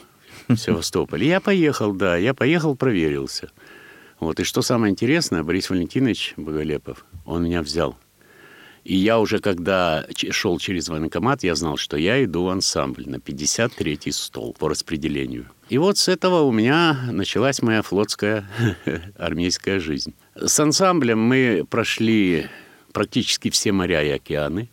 [0.49, 1.25] в Севастополь.
[1.25, 3.51] Я поехал, да, я поехал, проверился.
[4.21, 4.41] Вот.
[4.41, 7.97] И что самое интересное, Борис Валентинович Боголепов, он меня взял.
[8.87, 13.17] И я уже, когда шел через военкомат, я знал, что я иду в ансамбль на
[13.17, 15.47] 53-й стол по распределению.
[15.69, 18.49] И вот с этого у меня началась моя флотская
[19.19, 20.15] армейская жизнь.
[20.37, 22.47] С ансамблем мы прошли
[22.93, 24.69] практически все моря и океаны,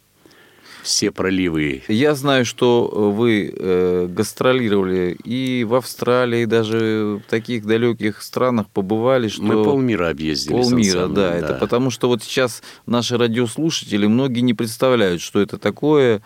[0.84, 1.82] все проливы.
[1.88, 8.68] Я знаю, что вы э, гастролировали и в Австралии, и даже в таких далеких странах
[8.68, 9.42] побывали, что...
[9.42, 10.54] Мы полмира объездили.
[10.54, 15.58] Полмира, ансамблем, да, Это потому что вот сейчас наши радиослушатели, многие не представляют, что это
[15.58, 16.22] такое,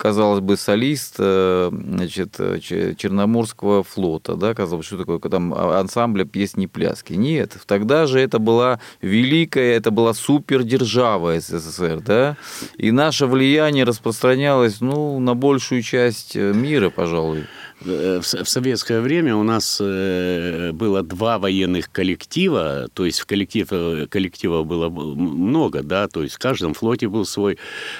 [0.00, 2.40] казалось бы, солист э, значит,
[2.96, 7.12] Черноморского флота, да, казалось, что такое там ансамбля песни пляски.
[7.12, 12.36] Нет, тогда же это была великая, это была супердержава СССР, да,
[12.78, 17.44] и наше влияние распространялось, ну, на большую часть мира, пожалуй.
[17.80, 23.68] В советское время у нас было два военных коллектива, то есть коллектив,
[24.10, 27.58] коллектива было много, да, то есть в каждом флоте был свой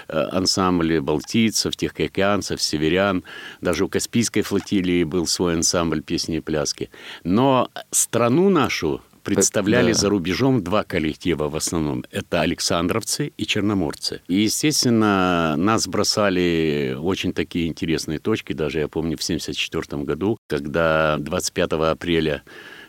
[0.08, 3.24] ансамбль балтийцев, тихоокеанцев, северян,
[3.62, 6.90] даже у Каспийской флотилии был свой ансамбль песни и пляски.
[7.24, 9.00] Но страну нашу
[9.34, 9.98] представляли да.
[9.98, 12.04] за рубежом два коллектива в основном.
[12.10, 14.20] Это Александровцы и Черноморцы.
[14.28, 18.52] И, естественно, нас бросали очень такие интересные точки.
[18.52, 22.42] Даже я помню в 1974 году, когда 25 апреля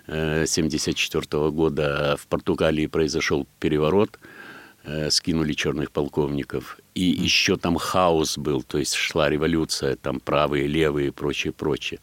[0.07, 4.19] 1974 э, года в Португалии произошел переворот,
[4.83, 6.79] э, скинули черных полковников.
[6.95, 11.99] И еще там хаос был, то есть шла революция, там правые, левые и прочее, прочее.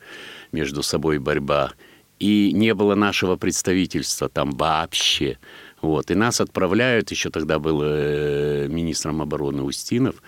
[0.52, 1.72] Между собой борьба
[2.18, 5.38] и не было нашего представительства там вообще.
[5.80, 6.10] Вот.
[6.10, 10.22] И нас отправляют, еще тогда был э, министром обороны Устинов,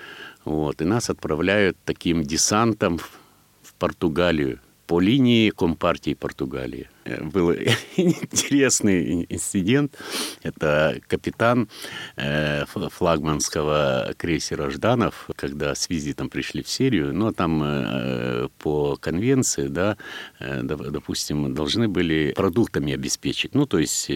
[0.44, 6.88] вот, и нас отправляют таким десантом в Португалию по линии Компартии Португалии.
[7.10, 7.52] Э, был
[7.96, 9.96] интересный инцидент.
[10.42, 11.68] Это капитан
[12.16, 19.68] э, флагманского крейсера «Жданов», когда с визитом пришли в Сирию, но там э, по конвенции,
[19.68, 19.96] да,
[20.38, 23.54] допустим, должны были продуктами обеспечить.
[23.54, 24.10] Ну, то есть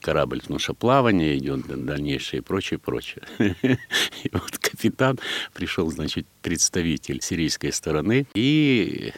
[0.00, 3.24] корабль в ношеплавание идет дальнейшее и прочее, прочее.
[3.38, 5.18] И вот капитан
[5.52, 9.12] пришел, значит, представитель сирийской стороны и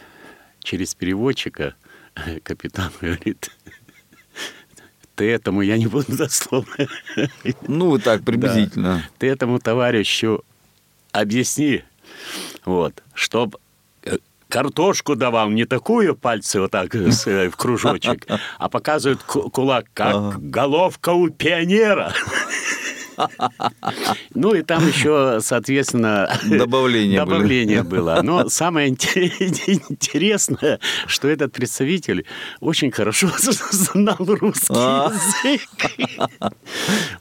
[0.67, 1.77] через переводчика
[2.43, 3.51] капитан говорит,
[5.14, 6.87] ты этому, я не буду дословно.
[7.67, 8.97] Ну, так, приблизительно.
[8.97, 9.11] Да.
[9.19, 10.45] Ты этому товарищу
[11.12, 11.83] объясни,
[12.64, 13.57] вот, чтоб
[14.05, 18.27] э, картошку давал не такую пальцы вот так э, в кружочек,
[18.59, 22.12] а показывают кулак, как головка у пионера.
[24.35, 28.21] Ну и там еще, соответственно, добавление, добавление было.
[28.23, 32.25] Но самое интересное, что этот представитель
[32.61, 33.29] очень хорошо
[33.71, 35.12] знал русский а.
[35.45, 35.69] язык.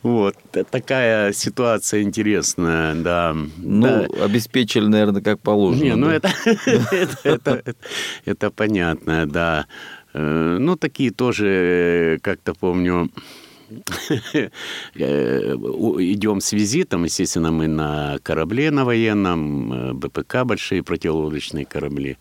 [0.03, 0.35] Вот
[0.71, 3.35] такая ситуация интересная, да.
[3.57, 5.83] Ну, обеспечили, наверное, как положено.
[5.83, 6.31] Не, ну это
[8.25, 9.67] это понятно, да.
[10.13, 13.09] Э, ну, такие тоже, как-то помню,
[14.95, 22.17] идем с визитом, естественно, мы на корабле на военном, э, БПК большие противолодочные корабли.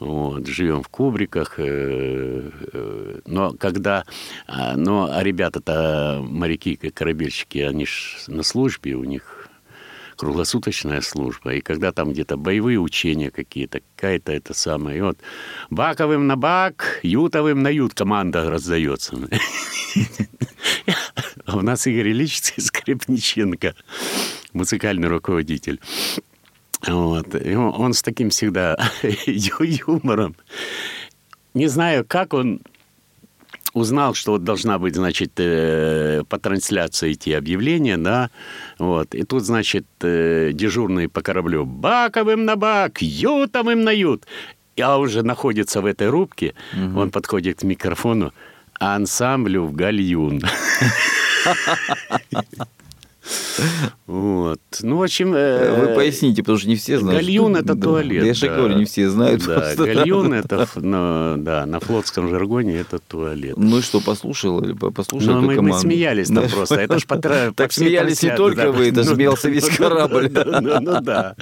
[0.00, 1.54] Вот, живем в кубриках.
[1.58, 4.04] Э, э, но когда...
[4.46, 9.48] А, но а ребята-то, моряки, корабельщики, они ж на службе, у них
[10.16, 11.54] круглосуточная служба.
[11.54, 14.98] И когда там где-то боевые учения какие-то, какая-то это самое.
[14.98, 15.18] И вот
[15.70, 19.16] баковым на бак, ютовым на ют команда раздается.
[21.44, 23.74] А у нас Игорь Ильич Скрипниченко,
[24.52, 25.80] музыкальный руководитель.
[26.86, 27.34] Вот.
[27.34, 28.76] И он с таким всегда
[29.26, 30.36] юмором.
[31.54, 32.60] Не знаю, как он
[33.74, 38.30] узнал, что вот должна быть, значит, э, по трансляции идти объявление, да,
[38.78, 44.26] вот, и тут, значит, э, дежурный по кораблю баковым на бак, ютовым на ют,
[44.78, 47.00] а уже находится в этой рубке, угу.
[47.00, 48.32] он подходит к микрофону,
[48.78, 50.42] ансамблю в гальюн.
[54.06, 54.60] Вот.
[54.80, 55.32] Ну, в общем...
[55.34, 57.20] Э, Вы поясните, потому что не все знают.
[57.20, 58.24] Гальюн– это туалет.
[58.24, 59.44] Я же говорю, не все знают.
[59.46, 63.56] Да, гальюн– это да, на флотском жаргоне это туалет.
[63.56, 64.60] Ну и что, послушал
[64.94, 66.76] послушал ну, мы, смеялись там просто.
[66.76, 67.06] Это ж
[67.56, 70.30] Так смеялись не только вы, это смеялся весь корабль.
[70.32, 71.36] Ну да.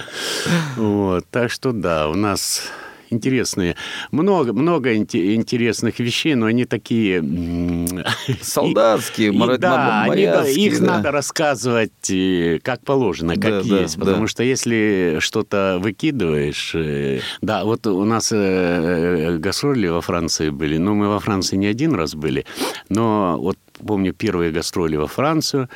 [0.76, 2.62] Вот, так что да, у нас
[3.10, 3.76] интересные.
[4.10, 7.22] Много, много интересных вещей, но они такие...
[8.40, 10.96] Солдатские, и, да, они, их да.
[10.96, 13.96] надо рассказывать э, как положено, как да, есть.
[13.96, 14.28] Да, потому да.
[14.28, 16.72] что если что-то выкидываешь...
[16.74, 20.78] Э, да, вот у нас э, гастроли во Франции были.
[20.78, 22.44] Ну, мы во Франции не один раз были.
[22.88, 23.56] Но вот
[23.86, 25.68] помню первые гастроли во Францию.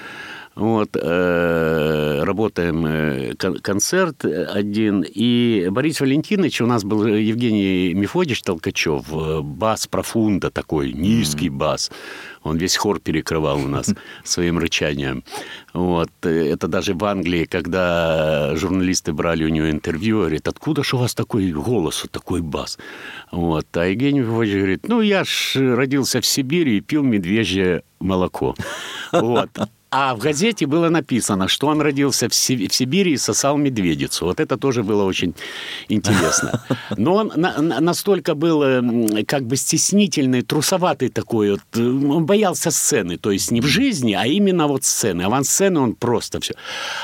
[0.54, 5.04] Вот, э, работаем э, концерт один.
[5.04, 11.90] И Борис Валентинович, у нас был Евгений Мефодич Толкачев, э, бас профунда такой, низкий бас.
[12.44, 13.92] Он весь хор перекрывал у нас
[14.24, 15.24] своим рычанием.
[15.72, 16.10] Вот.
[16.22, 21.14] Это даже в Англии, когда журналисты брали у него интервью, говорит, откуда же у вас
[21.14, 22.78] такой голос, такой бас?
[23.32, 23.66] Вот.
[23.76, 28.54] А Евгений Мефодич говорит, ну, я ж родился в Сибири и пил медвежье молоко.
[29.12, 29.50] Вот.
[29.96, 34.24] А в газете было написано, что он родился в, Си- в Сибири и сосал медведицу.
[34.26, 35.34] Вот это тоже было очень
[35.88, 36.64] интересно.
[36.96, 41.50] Но он на- на- настолько был э, м, как бы стеснительный, трусоватый такой.
[41.52, 43.18] Вот, э, он боялся сцены.
[43.18, 45.22] То есть не в жизни, а именно вот сцены.
[45.22, 46.54] Авансцены он просто все.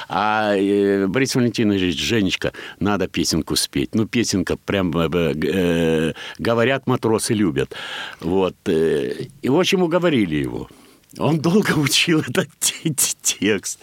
[0.08, 3.94] А э, Борис Валентинович, Женечка, надо песенку спеть.
[3.94, 5.08] Ну, песенка прям э,
[5.44, 7.72] э, говорят, матросы любят.
[8.20, 8.56] Вот.
[8.66, 10.68] э, И, в общем, уговорили его.
[11.18, 13.80] Он долго учил этот те- те- текст.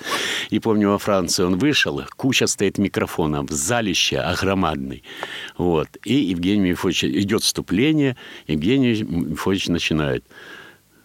[0.50, 5.04] И помню, во Франции он вышел, куча стоит микрофонов, залище огромадный.
[5.58, 5.90] Вот.
[6.06, 8.16] И Евгений Мефодич, идет вступление,
[8.48, 10.24] Евгений Мефодич начинает.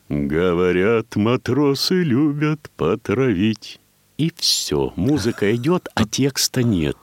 [0.09, 3.81] Говорят, матросы любят потравить.
[4.19, 4.93] И все.
[4.97, 6.97] Музыка идет, а текста нет.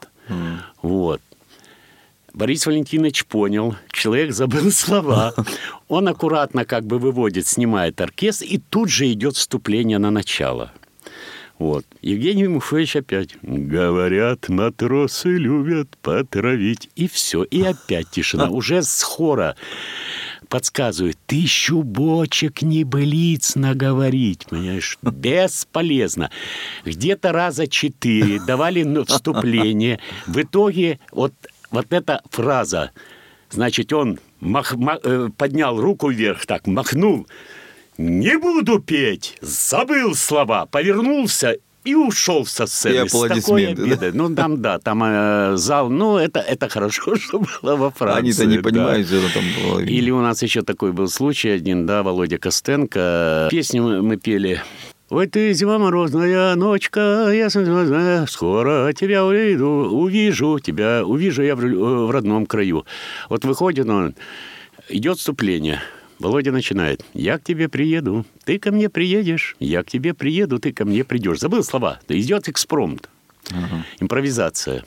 [0.81, 1.21] Вот.
[2.33, 5.33] Борис Валентинович понял, человек забыл слова.
[5.87, 10.71] Он аккуратно как бы выводит, снимает оркестр, и тут же идет вступление на начало.
[11.57, 11.85] Вот.
[12.01, 13.35] Евгений Муфович опять.
[13.41, 16.89] Говорят, матросы любят потравить.
[16.95, 17.43] И все.
[17.43, 18.49] И опять тишина.
[18.49, 19.57] Уже с хора
[20.47, 26.31] подсказывает, тысячу бочек небылиц наговорить, понимаешь, бесполезно.
[26.85, 29.99] Где-то раза четыре давали вступление.
[30.25, 31.33] В итоге вот,
[31.71, 32.91] вот эта фраза,
[33.49, 37.27] значит, он мах- ма- э, поднял руку вверх, так, махнул,
[37.97, 43.05] не буду петь, забыл слова, повернулся и ушел со сцены.
[43.05, 44.11] И с такой аплодисменты, да?
[44.13, 48.19] Ну, там, да, там э, зал, ну, это, это хорошо, что было во Франции.
[48.19, 48.63] Они-то не да.
[48.63, 49.79] понимают, что там было.
[49.79, 53.47] Или у нас еще такой был случай один, да, Володя Костенко.
[53.49, 54.61] Песню мы пели.
[55.09, 61.65] Ой, ты, зима морозная, ночка, я знаю, скоро тебя увижу, увижу тебя, увижу я в,
[61.65, 62.85] э, в родном краю.
[63.27, 64.13] Вот выходит он,
[64.87, 65.81] идет вступление.
[66.19, 67.03] Володя начинает.
[67.13, 69.55] Я к тебе приеду, ты ко мне приедешь.
[69.59, 71.39] Я к тебе приеду, ты ко мне придешь.
[71.39, 71.99] Забыл слова.
[72.07, 73.09] Идет экспромт.
[73.99, 74.83] Импровизация.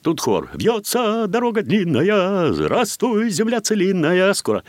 [0.00, 0.48] Тут хор.
[0.54, 4.32] Вьется дорога длинная, здравствуй, земля целинная.
[4.32, 4.62] Скоро.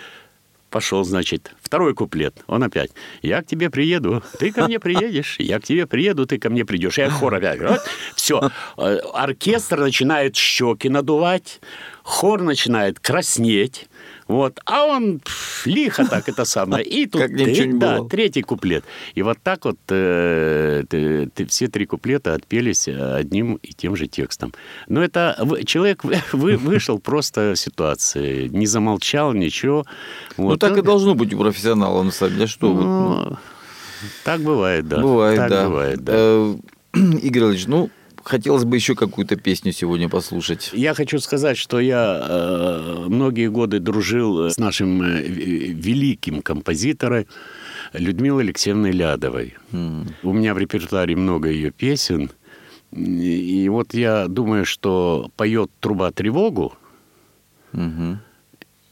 [0.70, 2.44] Пошел, значит, второй куплет.
[2.48, 2.92] Он опять.
[3.22, 5.38] Я к тебе приеду, ты ко мне приедешь.
[5.40, 6.98] Я к тебе приеду, ты ко мне придешь.
[6.98, 7.82] Я хор опять.
[8.16, 8.52] Все.
[8.76, 11.62] Оркестр начинает щеки надувать,
[12.04, 13.88] хор начинает краснеть.
[14.28, 14.60] Вот.
[14.66, 16.84] А он пф, лихо так это самое.
[16.86, 18.84] И тут Как не да, третий куплет.
[19.16, 24.08] И вот так вот э, ты- ты- все три куплета отпелись одним и тем же
[24.08, 24.54] текстом.
[24.88, 29.86] Но это человек вы- вы- вышел просто в ситуации, не замолчал, ничего.
[30.38, 30.60] Ну, Вот.
[30.60, 32.48] так и должно быть у профессионала, на самом деле.
[32.48, 33.38] Что вот, ну, Ну,
[34.24, 35.00] Так бывает, да.
[35.02, 35.66] Бывает, так да.
[35.70, 36.14] бывает, да.
[36.16, 36.56] Э,
[37.24, 37.90] Игорь Ильич, ну,
[38.28, 40.72] хотелось бы еще какую-то песню сегодня послушать.
[40.74, 47.26] Я хочу сказать, что я э, многие годы дружил с нашим э, великим композитором
[47.94, 49.56] Людмилой Алексеевной Лядовой.
[49.72, 52.32] У меня в репертуаре много ее песен.
[52.92, 56.74] И, вот я думаю, что поет труба тревогу.
[57.74, 58.22] Мгм.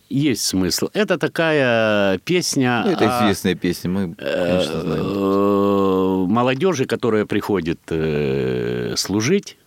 [0.09, 0.89] Есть смысл.
[0.93, 2.83] Это такая песня.
[2.85, 5.05] Ну, это о, известная песня, мы, конечно, знаем.
[5.05, 9.57] э, молодежи, которая приходит э, служить.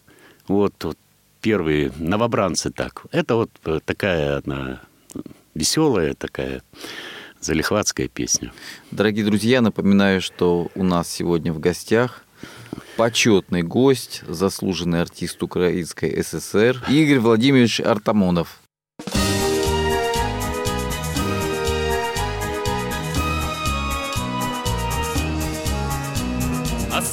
[0.46, 0.96] Вот, вот
[1.40, 3.04] первые новобранцы так.
[3.10, 4.80] Это вот э, такая она
[5.54, 6.62] веселая такая
[7.40, 8.52] залихватская песня.
[8.90, 12.24] Дорогие друзья, напоминаю, что у нас сегодня в гостях
[12.96, 18.60] почетный гость, заслуженный артист Украинской ССР Игорь Владимирович Артамонов.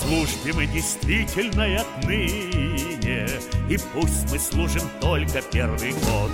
[0.06, 3.28] Службе мы действительно отныне,
[3.70, 6.32] И пусть мы служим только первый год.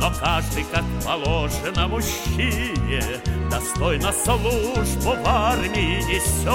[0.00, 3.02] Но каждый, как положено мужчине,
[3.50, 6.48] Достойно службу в армии несет.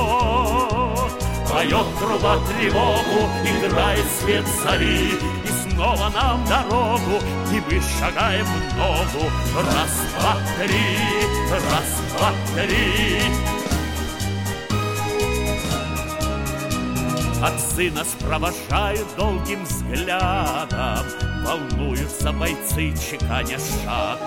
[1.50, 5.12] Поет труба тревогу, играет свет зари,
[5.44, 7.20] И снова нам дорогу,
[7.52, 9.30] и мы шагаем в ногу.
[9.56, 10.98] Раз, два, три,
[11.52, 13.73] раз, два, три.
[17.44, 21.06] Отцы нас провожают долгим взглядом,
[21.46, 24.18] Волнуются бойцы, чеканя шаг.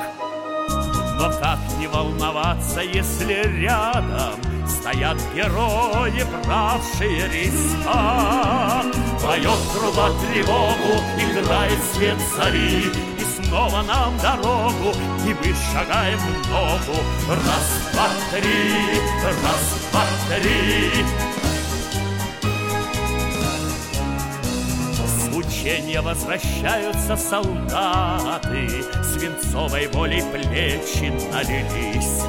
[1.19, 4.35] Но как не волноваться, если рядом
[4.69, 8.85] Стоят герои, бравшие риска?
[9.23, 14.93] Поет труба тревогу, играет свет зари, И снова нам дорогу,
[15.27, 17.01] и мы шагаем в ногу.
[17.31, 20.05] Раз, два, три, раз, два,
[20.37, 21.26] три.
[25.57, 28.69] С учения возвращаются солдаты,
[29.03, 32.23] Свинцовой волей плечи налились.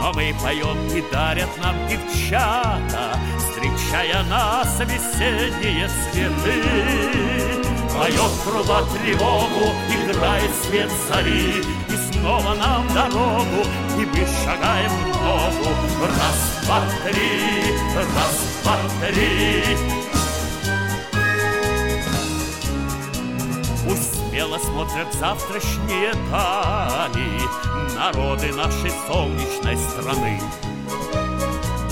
[0.00, 7.62] Но мы поем и дарят нам девчата, Встречая нас весенние цветы.
[7.96, 13.64] Поет труба тревогу, играет свет зари, И снова нам дорогу,
[13.98, 15.70] и мы шагаем в ногу.
[16.02, 20.05] Раз, два, три, раз, два, три.
[24.36, 27.40] Смело смотрят завтрашние дали
[27.96, 30.40] Народы нашей солнечной страны.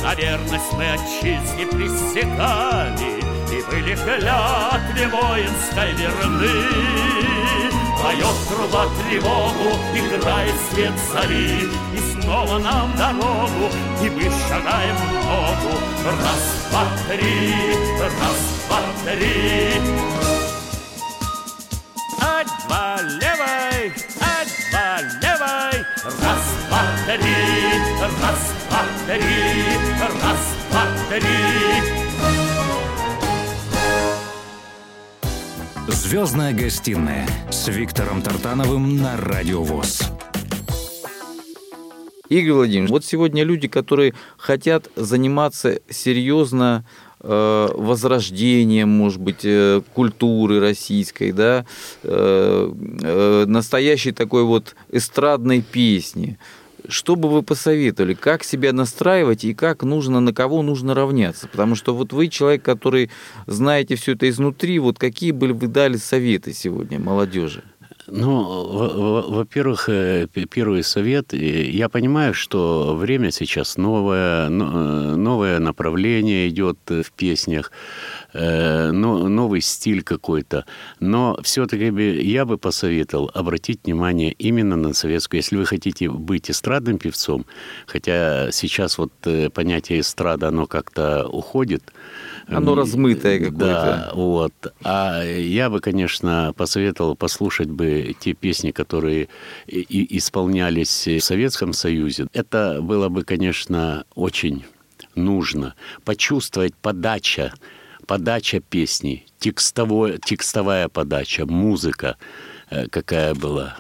[0.02, 3.20] На верность мы отчизне присягали
[3.50, 6.66] И были клятве воинской верны.
[8.02, 13.70] Поет труба тревогу, играет свет зари, И снова нам дорогу,
[14.02, 15.78] и мы шагаем в ногу.
[16.04, 17.54] Раз, два, три,
[18.02, 18.80] раз, два,
[19.10, 20.13] три.
[22.64, 27.34] Один-два левой, один-два левой, раз, два, три,
[28.00, 29.38] раз, два, три,
[30.00, 31.34] раз, два, три.
[35.88, 40.04] «Звездная гостиная» с Виктором Тартановым на Радио ВОЗ.
[42.30, 46.86] Игорь Владимирович, вот сегодня люди, которые хотят заниматься серьезно
[47.24, 51.64] возрождением, может быть, э, культуры российской, да,
[52.02, 52.72] э,
[53.02, 56.38] э, настоящей такой вот эстрадной песни.
[56.86, 61.48] Что бы вы посоветовали, как себя настраивать и как нужно, на кого нужно равняться?
[61.48, 63.10] Потому что вот вы человек, который
[63.46, 67.62] знаете все это изнутри, вот какие бы вы дали советы сегодня молодежи?
[68.06, 71.32] Ну, во-первых, э, первый совет.
[71.32, 77.72] Я понимаю, что время сейчас новое, э, новое направление идет в песнях,
[78.34, 80.66] э, новый стиль какой-то.
[81.00, 81.86] Но все-таки
[82.22, 85.38] я бы посоветовал обратить внимание именно на советскую.
[85.38, 87.46] Если вы хотите быть эстрадным певцом,
[87.86, 89.12] хотя сейчас вот
[89.54, 91.82] понятие эстрада, оно как-то уходит,
[92.48, 93.56] оно размытое какое-то.
[93.58, 94.52] Да, вот.
[94.82, 99.28] А я бы, конечно, посоветовал послушать бы те песни, которые
[99.66, 102.26] и исполнялись в Советском Союзе.
[102.32, 104.64] Это было бы, конечно, очень
[105.14, 105.74] нужно.
[106.04, 107.54] Почувствовать подача,
[108.06, 112.16] подача песни, текстовой, текстовая подача, музыка
[112.70, 113.78] э, какая была.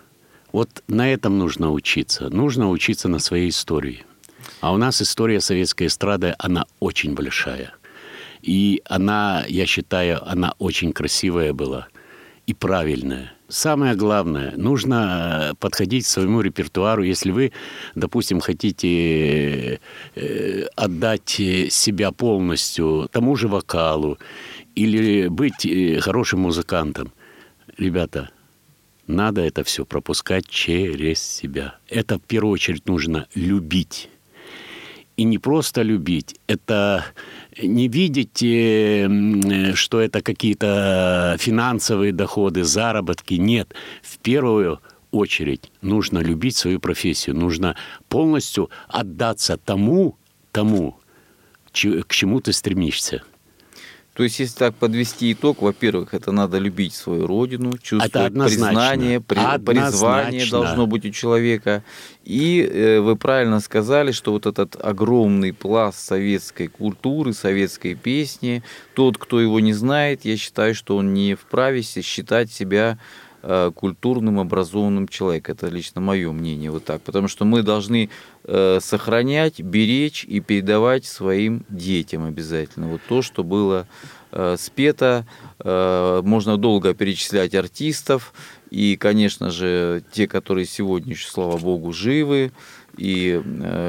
[0.52, 2.30] Вот на этом нужно учиться.
[2.30, 4.04] Нужно учиться на своей истории.
[4.60, 7.74] А у нас история советской эстрады, она очень большая–
[8.44, 11.88] и она, я считаю, она очень красивая была
[12.46, 13.32] и правильная.
[13.48, 17.02] Самое главное, нужно э, подходить к своему репертуару.
[17.02, 17.52] Если вы,
[17.94, 19.80] допустим, хотите
[20.14, 21.40] э, отдать
[21.70, 24.18] себя полностью тому же вокалу
[24.74, 27.12] или быть э, хорошим музыкантом,
[27.78, 28.30] ребята,
[29.06, 31.78] надо это все пропускать через себя.
[31.88, 34.10] Это в первую очередь нужно любить.
[35.16, 37.04] И не просто любить, это
[37.62, 38.38] не видеть,
[39.76, 43.34] что это какие-то финансовые доходы, заработки.
[43.34, 43.74] Нет.
[44.02, 44.80] В первую
[45.12, 47.76] очередь нужно любить свою профессию, нужно
[48.08, 50.16] полностью отдаться тому,
[50.50, 50.98] тому,
[51.70, 53.22] к чему ты стремишься.
[54.14, 59.58] То есть, если так подвести итог, во-первых, это надо любить свою родину, чувствовать признание, при,
[59.58, 61.82] призвание должно быть у человека.
[62.22, 68.62] И э, вы правильно сказали, что вот этот огромный пласт советской культуры, советской песни,
[68.94, 72.98] тот, кто его не знает, я считаю, что он не вправе считать себя
[73.74, 75.54] культурным, образованным человеком.
[75.56, 77.02] Это лично мое мнение вот так.
[77.02, 78.08] Потому что мы должны
[78.44, 82.88] э, сохранять, беречь и передавать своим детям обязательно.
[82.88, 83.86] Вот то, что было
[84.32, 85.26] э, спето.
[85.62, 88.32] Можно долго перечислять артистов.
[88.70, 92.52] И, конечно же, те, которые сегодня еще, слава богу, живы.
[92.96, 93.42] И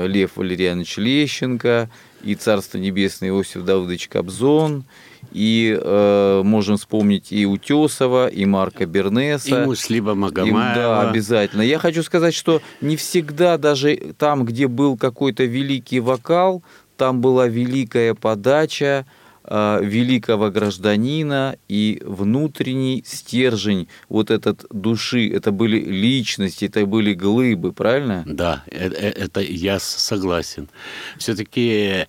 [0.06, 1.90] Лев Валерьянович Лещенко,
[2.24, 4.84] и Царство Небесное Иосиф Давыдович Кобзон,
[5.32, 9.64] и э, можем вспомнить и Утесова, и Марка Бернеса.
[9.64, 10.72] И Муслиба Магомаева.
[10.72, 11.62] И, да, обязательно.
[11.62, 16.64] Я хочу сказать, что не всегда даже там, где был какой-то великий вокал,
[16.98, 19.06] там была великая подача,
[19.44, 27.74] э, великого гражданина и внутренний стержень вот этот души, это были личности, это были глыбы,
[27.74, 28.24] правильно?
[28.26, 30.70] Да, это, э, это я согласен.
[31.18, 32.08] Все-таки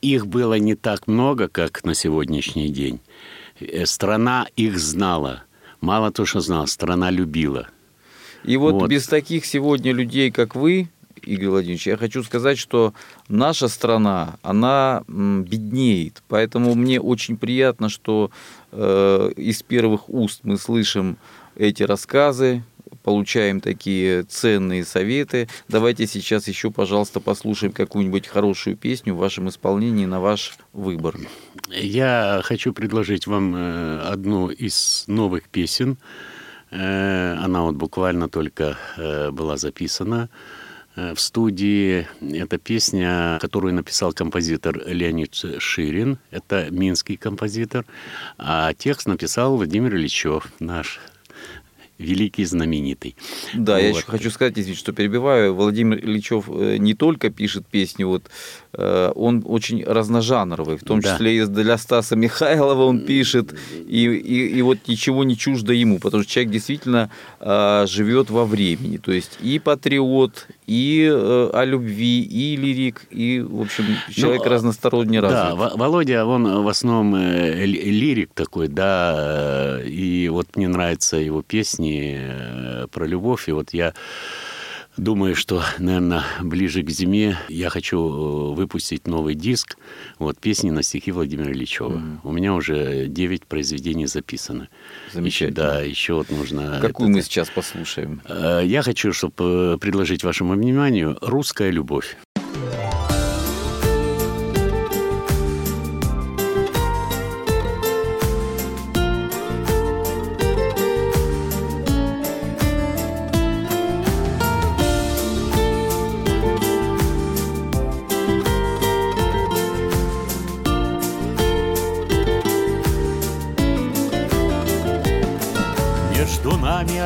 [0.00, 3.00] их было не так много, как на сегодняшний день.
[3.60, 5.44] Э, страна их знала.
[5.80, 7.68] Мало то, что знала, страна любила.
[8.44, 10.88] И вот, вот без таких сегодня людей, как вы,
[11.22, 12.94] Игорь Владимирович, я хочу сказать, что
[13.28, 16.22] наша страна, она беднеет.
[16.28, 18.30] Поэтому мне очень приятно, что
[18.72, 21.18] э, из первых уст мы слышим
[21.56, 22.62] эти рассказы,
[23.02, 25.48] получаем такие ценные советы.
[25.68, 31.16] Давайте сейчас еще, пожалуйста, послушаем какую-нибудь хорошую песню в вашем исполнении на ваш выбор.
[31.70, 35.98] Я хочу предложить вам э, одну из новых песен.
[36.70, 40.28] Э, она вот буквально только э, была записана
[40.96, 42.08] в студии.
[42.20, 46.18] Это песня, которую написал композитор Леонид Ширин.
[46.32, 47.84] Это минский композитор.
[48.36, 50.98] А текст написал Владимир Ильичев, наш
[51.98, 53.16] великий, знаменитый.
[53.54, 53.82] Да, вот.
[53.82, 55.54] я еще хочу сказать, извините, что перебиваю.
[55.54, 58.24] Владимир Ильичев э, не только пишет песни, вот,
[58.72, 61.12] он очень разножанровый, в том да.
[61.12, 65.98] числе и для Стаса Михайлова он пишет, и, и, и вот ничего не чуждо ему,
[65.98, 67.10] потому что человек действительно
[67.40, 73.62] э, живет во времени, то есть и патриот, и о любви, и лирик, и, в
[73.62, 75.58] общем, человек ну, разносторонне развит.
[75.58, 82.16] Да, Володя, он в основном лирик такой, да, и вот мне нравятся его песни, песни
[82.18, 83.48] э, про любовь.
[83.48, 83.94] И вот я
[84.98, 89.78] думаю, что, наверное, ближе к зиме я хочу э, выпустить новый диск.
[90.18, 91.92] Вот песни на стихи Владимира Ильичева.
[91.92, 92.18] Mm-hmm.
[92.24, 94.68] У меня уже 9 произведений записано.
[95.12, 95.48] Замечательно.
[95.48, 96.78] Еще, да, еще вот нужно...
[96.80, 97.16] Какую это...
[97.16, 98.20] мы сейчас послушаем?
[98.26, 102.16] Э, я хочу, чтобы предложить вашему вниманию «Русская любовь».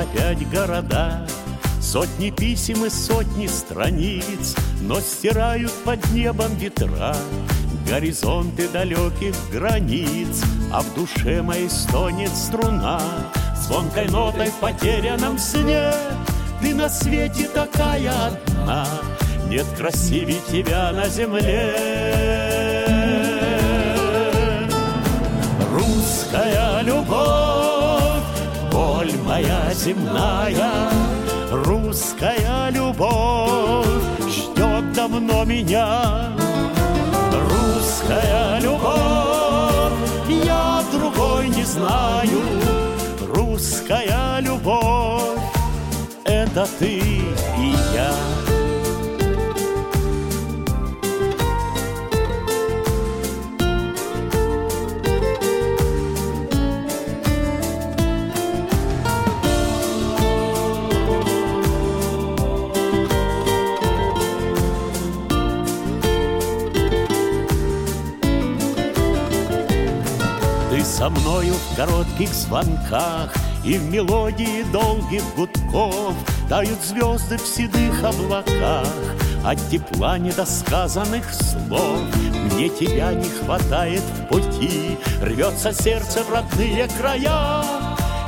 [0.03, 1.27] Опять города,
[1.81, 7.17] Сотни писем и сотни страниц, Но стирают под небом ветра.
[7.89, 10.43] Горизонты далеких границ,
[10.73, 13.01] А в душе моей стонет струна,
[13.67, 15.93] Звонкой нотой в потерянном сне
[16.61, 18.87] Ты на свете такая одна,
[19.49, 21.75] Нет красивее тебя на земле.
[25.73, 27.42] Русская любовь
[29.03, 30.89] боль моя земная,
[31.51, 33.87] русская любовь
[34.29, 36.31] ждет давно меня.
[37.33, 39.93] Русская любовь,
[40.29, 42.41] я другой не знаю.
[43.35, 45.41] Русская любовь,
[46.25, 48.42] это ты и я.
[71.03, 73.35] Со мною в коротких звонках
[73.65, 76.15] И в мелодии долгих гудков
[76.49, 78.87] Тают звезды в седых облаках.
[79.45, 81.99] От тепла недосказанных слов
[82.53, 84.97] Мне тебя не хватает в пути.
[85.21, 87.65] Рвется сердце в родные края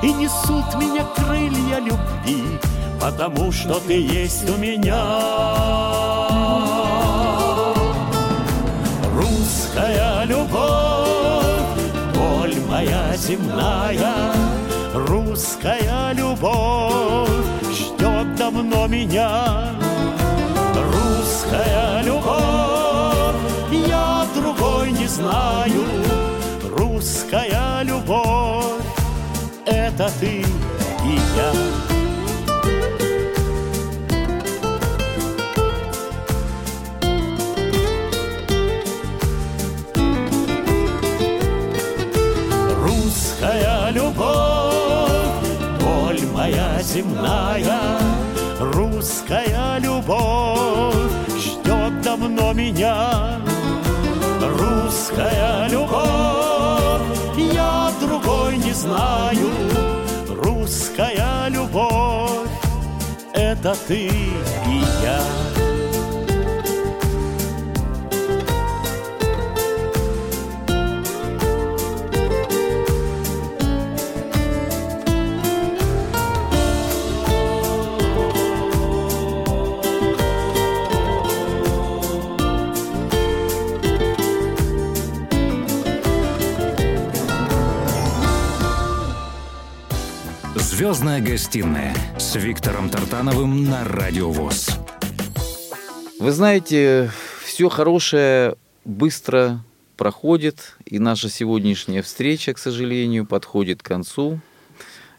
[0.03, 2.59] И несут меня крылья любви
[3.01, 5.05] Потому что ты есть у меня.
[9.15, 11.04] Русская любовь
[12.61, 14.33] моя земная
[14.95, 17.29] русская любовь
[17.71, 19.71] ждет давно меня.
[20.75, 23.35] Русская любовь,
[23.71, 25.85] я другой не знаю.
[26.77, 28.83] Русская любовь,
[29.67, 31.74] это ты и я.
[46.95, 47.99] Земная
[48.61, 50.95] русская любовь
[51.37, 53.41] ждет давно меня.
[54.59, 57.03] Русская любовь,
[57.37, 59.51] я другой не знаю.
[60.29, 62.49] Русская любовь,
[63.35, 65.44] это ты и я.
[90.95, 94.79] «Звездная гостиная» с Виктором Тартановым на Радио ВОЗ.
[96.21, 97.11] Вы знаете,
[97.45, 99.65] все хорошее быстро
[99.97, 104.39] проходит, и наша сегодняшняя встреча, к сожалению, подходит к концу.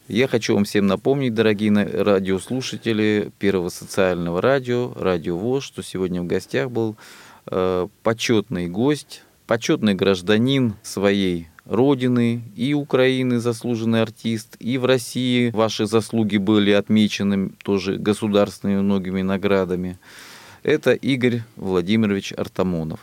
[0.08, 6.26] Я хочу вам всем напомнить, дорогие радиослушатели Первого социального радио, Радио ВОЗ, что сегодня в
[6.26, 6.96] гостях был
[7.48, 15.88] э, почетный гость, почетный гражданин своей Родины и Украины заслуженный артист, и в России ваши
[15.88, 19.98] заслуги были отмечены тоже государственными многими наградами.
[20.62, 23.00] Это Игорь Владимирович Артамонов.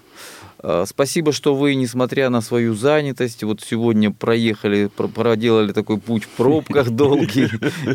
[0.63, 6.29] А, спасибо, что вы, несмотря на свою занятость, вот сегодня проехали, проделали такой путь в
[6.29, 7.49] пробках долгий,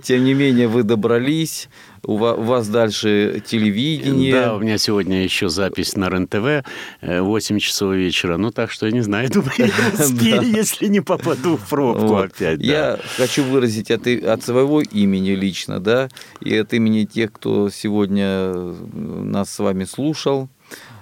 [0.03, 1.70] тем не менее вы добрались,
[2.03, 4.34] у вас дальше телевидение.
[4.34, 6.68] Да, у меня сегодня еще запись на РЕН-ТВ
[7.01, 9.51] 8 э, часов вечера, ну так что я не знаю, думаю,
[10.43, 12.59] если не попаду в пробку опять.
[12.59, 16.09] Я хочу выразить от, своего имени лично, да,
[16.41, 18.51] и от имени тех, кто сегодня
[18.93, 20.56] нас с вами слушал, Э,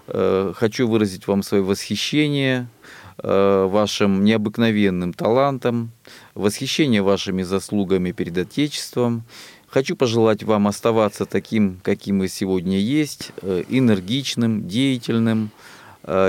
[0.08, 2.68] хочу выразить вам свое восхищение
[3.18, 5.92] э, вашим необыкновенным талантом,
[6.34, 9.24] восхищение вашими заслугами перед Отечеством.
[9.68, 15.52] Хочу пожелать вам оставаться таким, каким вы сегодня есть, э, энергичным, деятельным,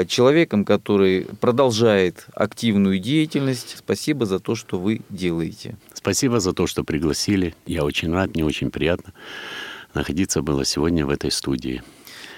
[0.09, 3.77] человеком, который продолжает активную деятельность.
[3.77, 5.77] Спасибо за то, что вы делаете.
[5.93, 7.55] Спасибо за то, что пригласили.
[7.67, 9.13] Я очень рад, мне очень приятно
[9.97, 11.83] находиться было сегодня в этой студии.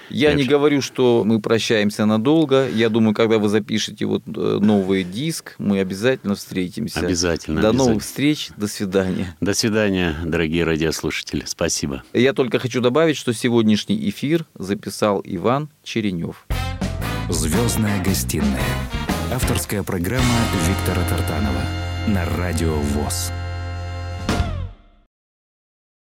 [0.09, 2.67] Я не говорю, что мы прощаемся надолго.
[2.69, 6.99] Я думаю, когда вы запишете вот э, новый диск, мы обязательно встретимся.
[6.99, 7.61] Обязательно.
[7.61, 7.89] До обязательно.
[7.89, 8.49] новых встреч.
[8.57, 9.35] До свидания.
[9.41, 11.43] До свидания, дорогие радиослушатели.
[11.45, 12.03] Спасибо.
[12.13, 16.45] Я только хочу добавить, что сегодняшний эфир записал Иван Черенев.
[17.29, 18.63] Звездная гостиная.
[19.31, 20.25] Авторская программа
[20.67, 21.61] Виктора Тартанова
[22.07, 23.31] на радио ВОЗ.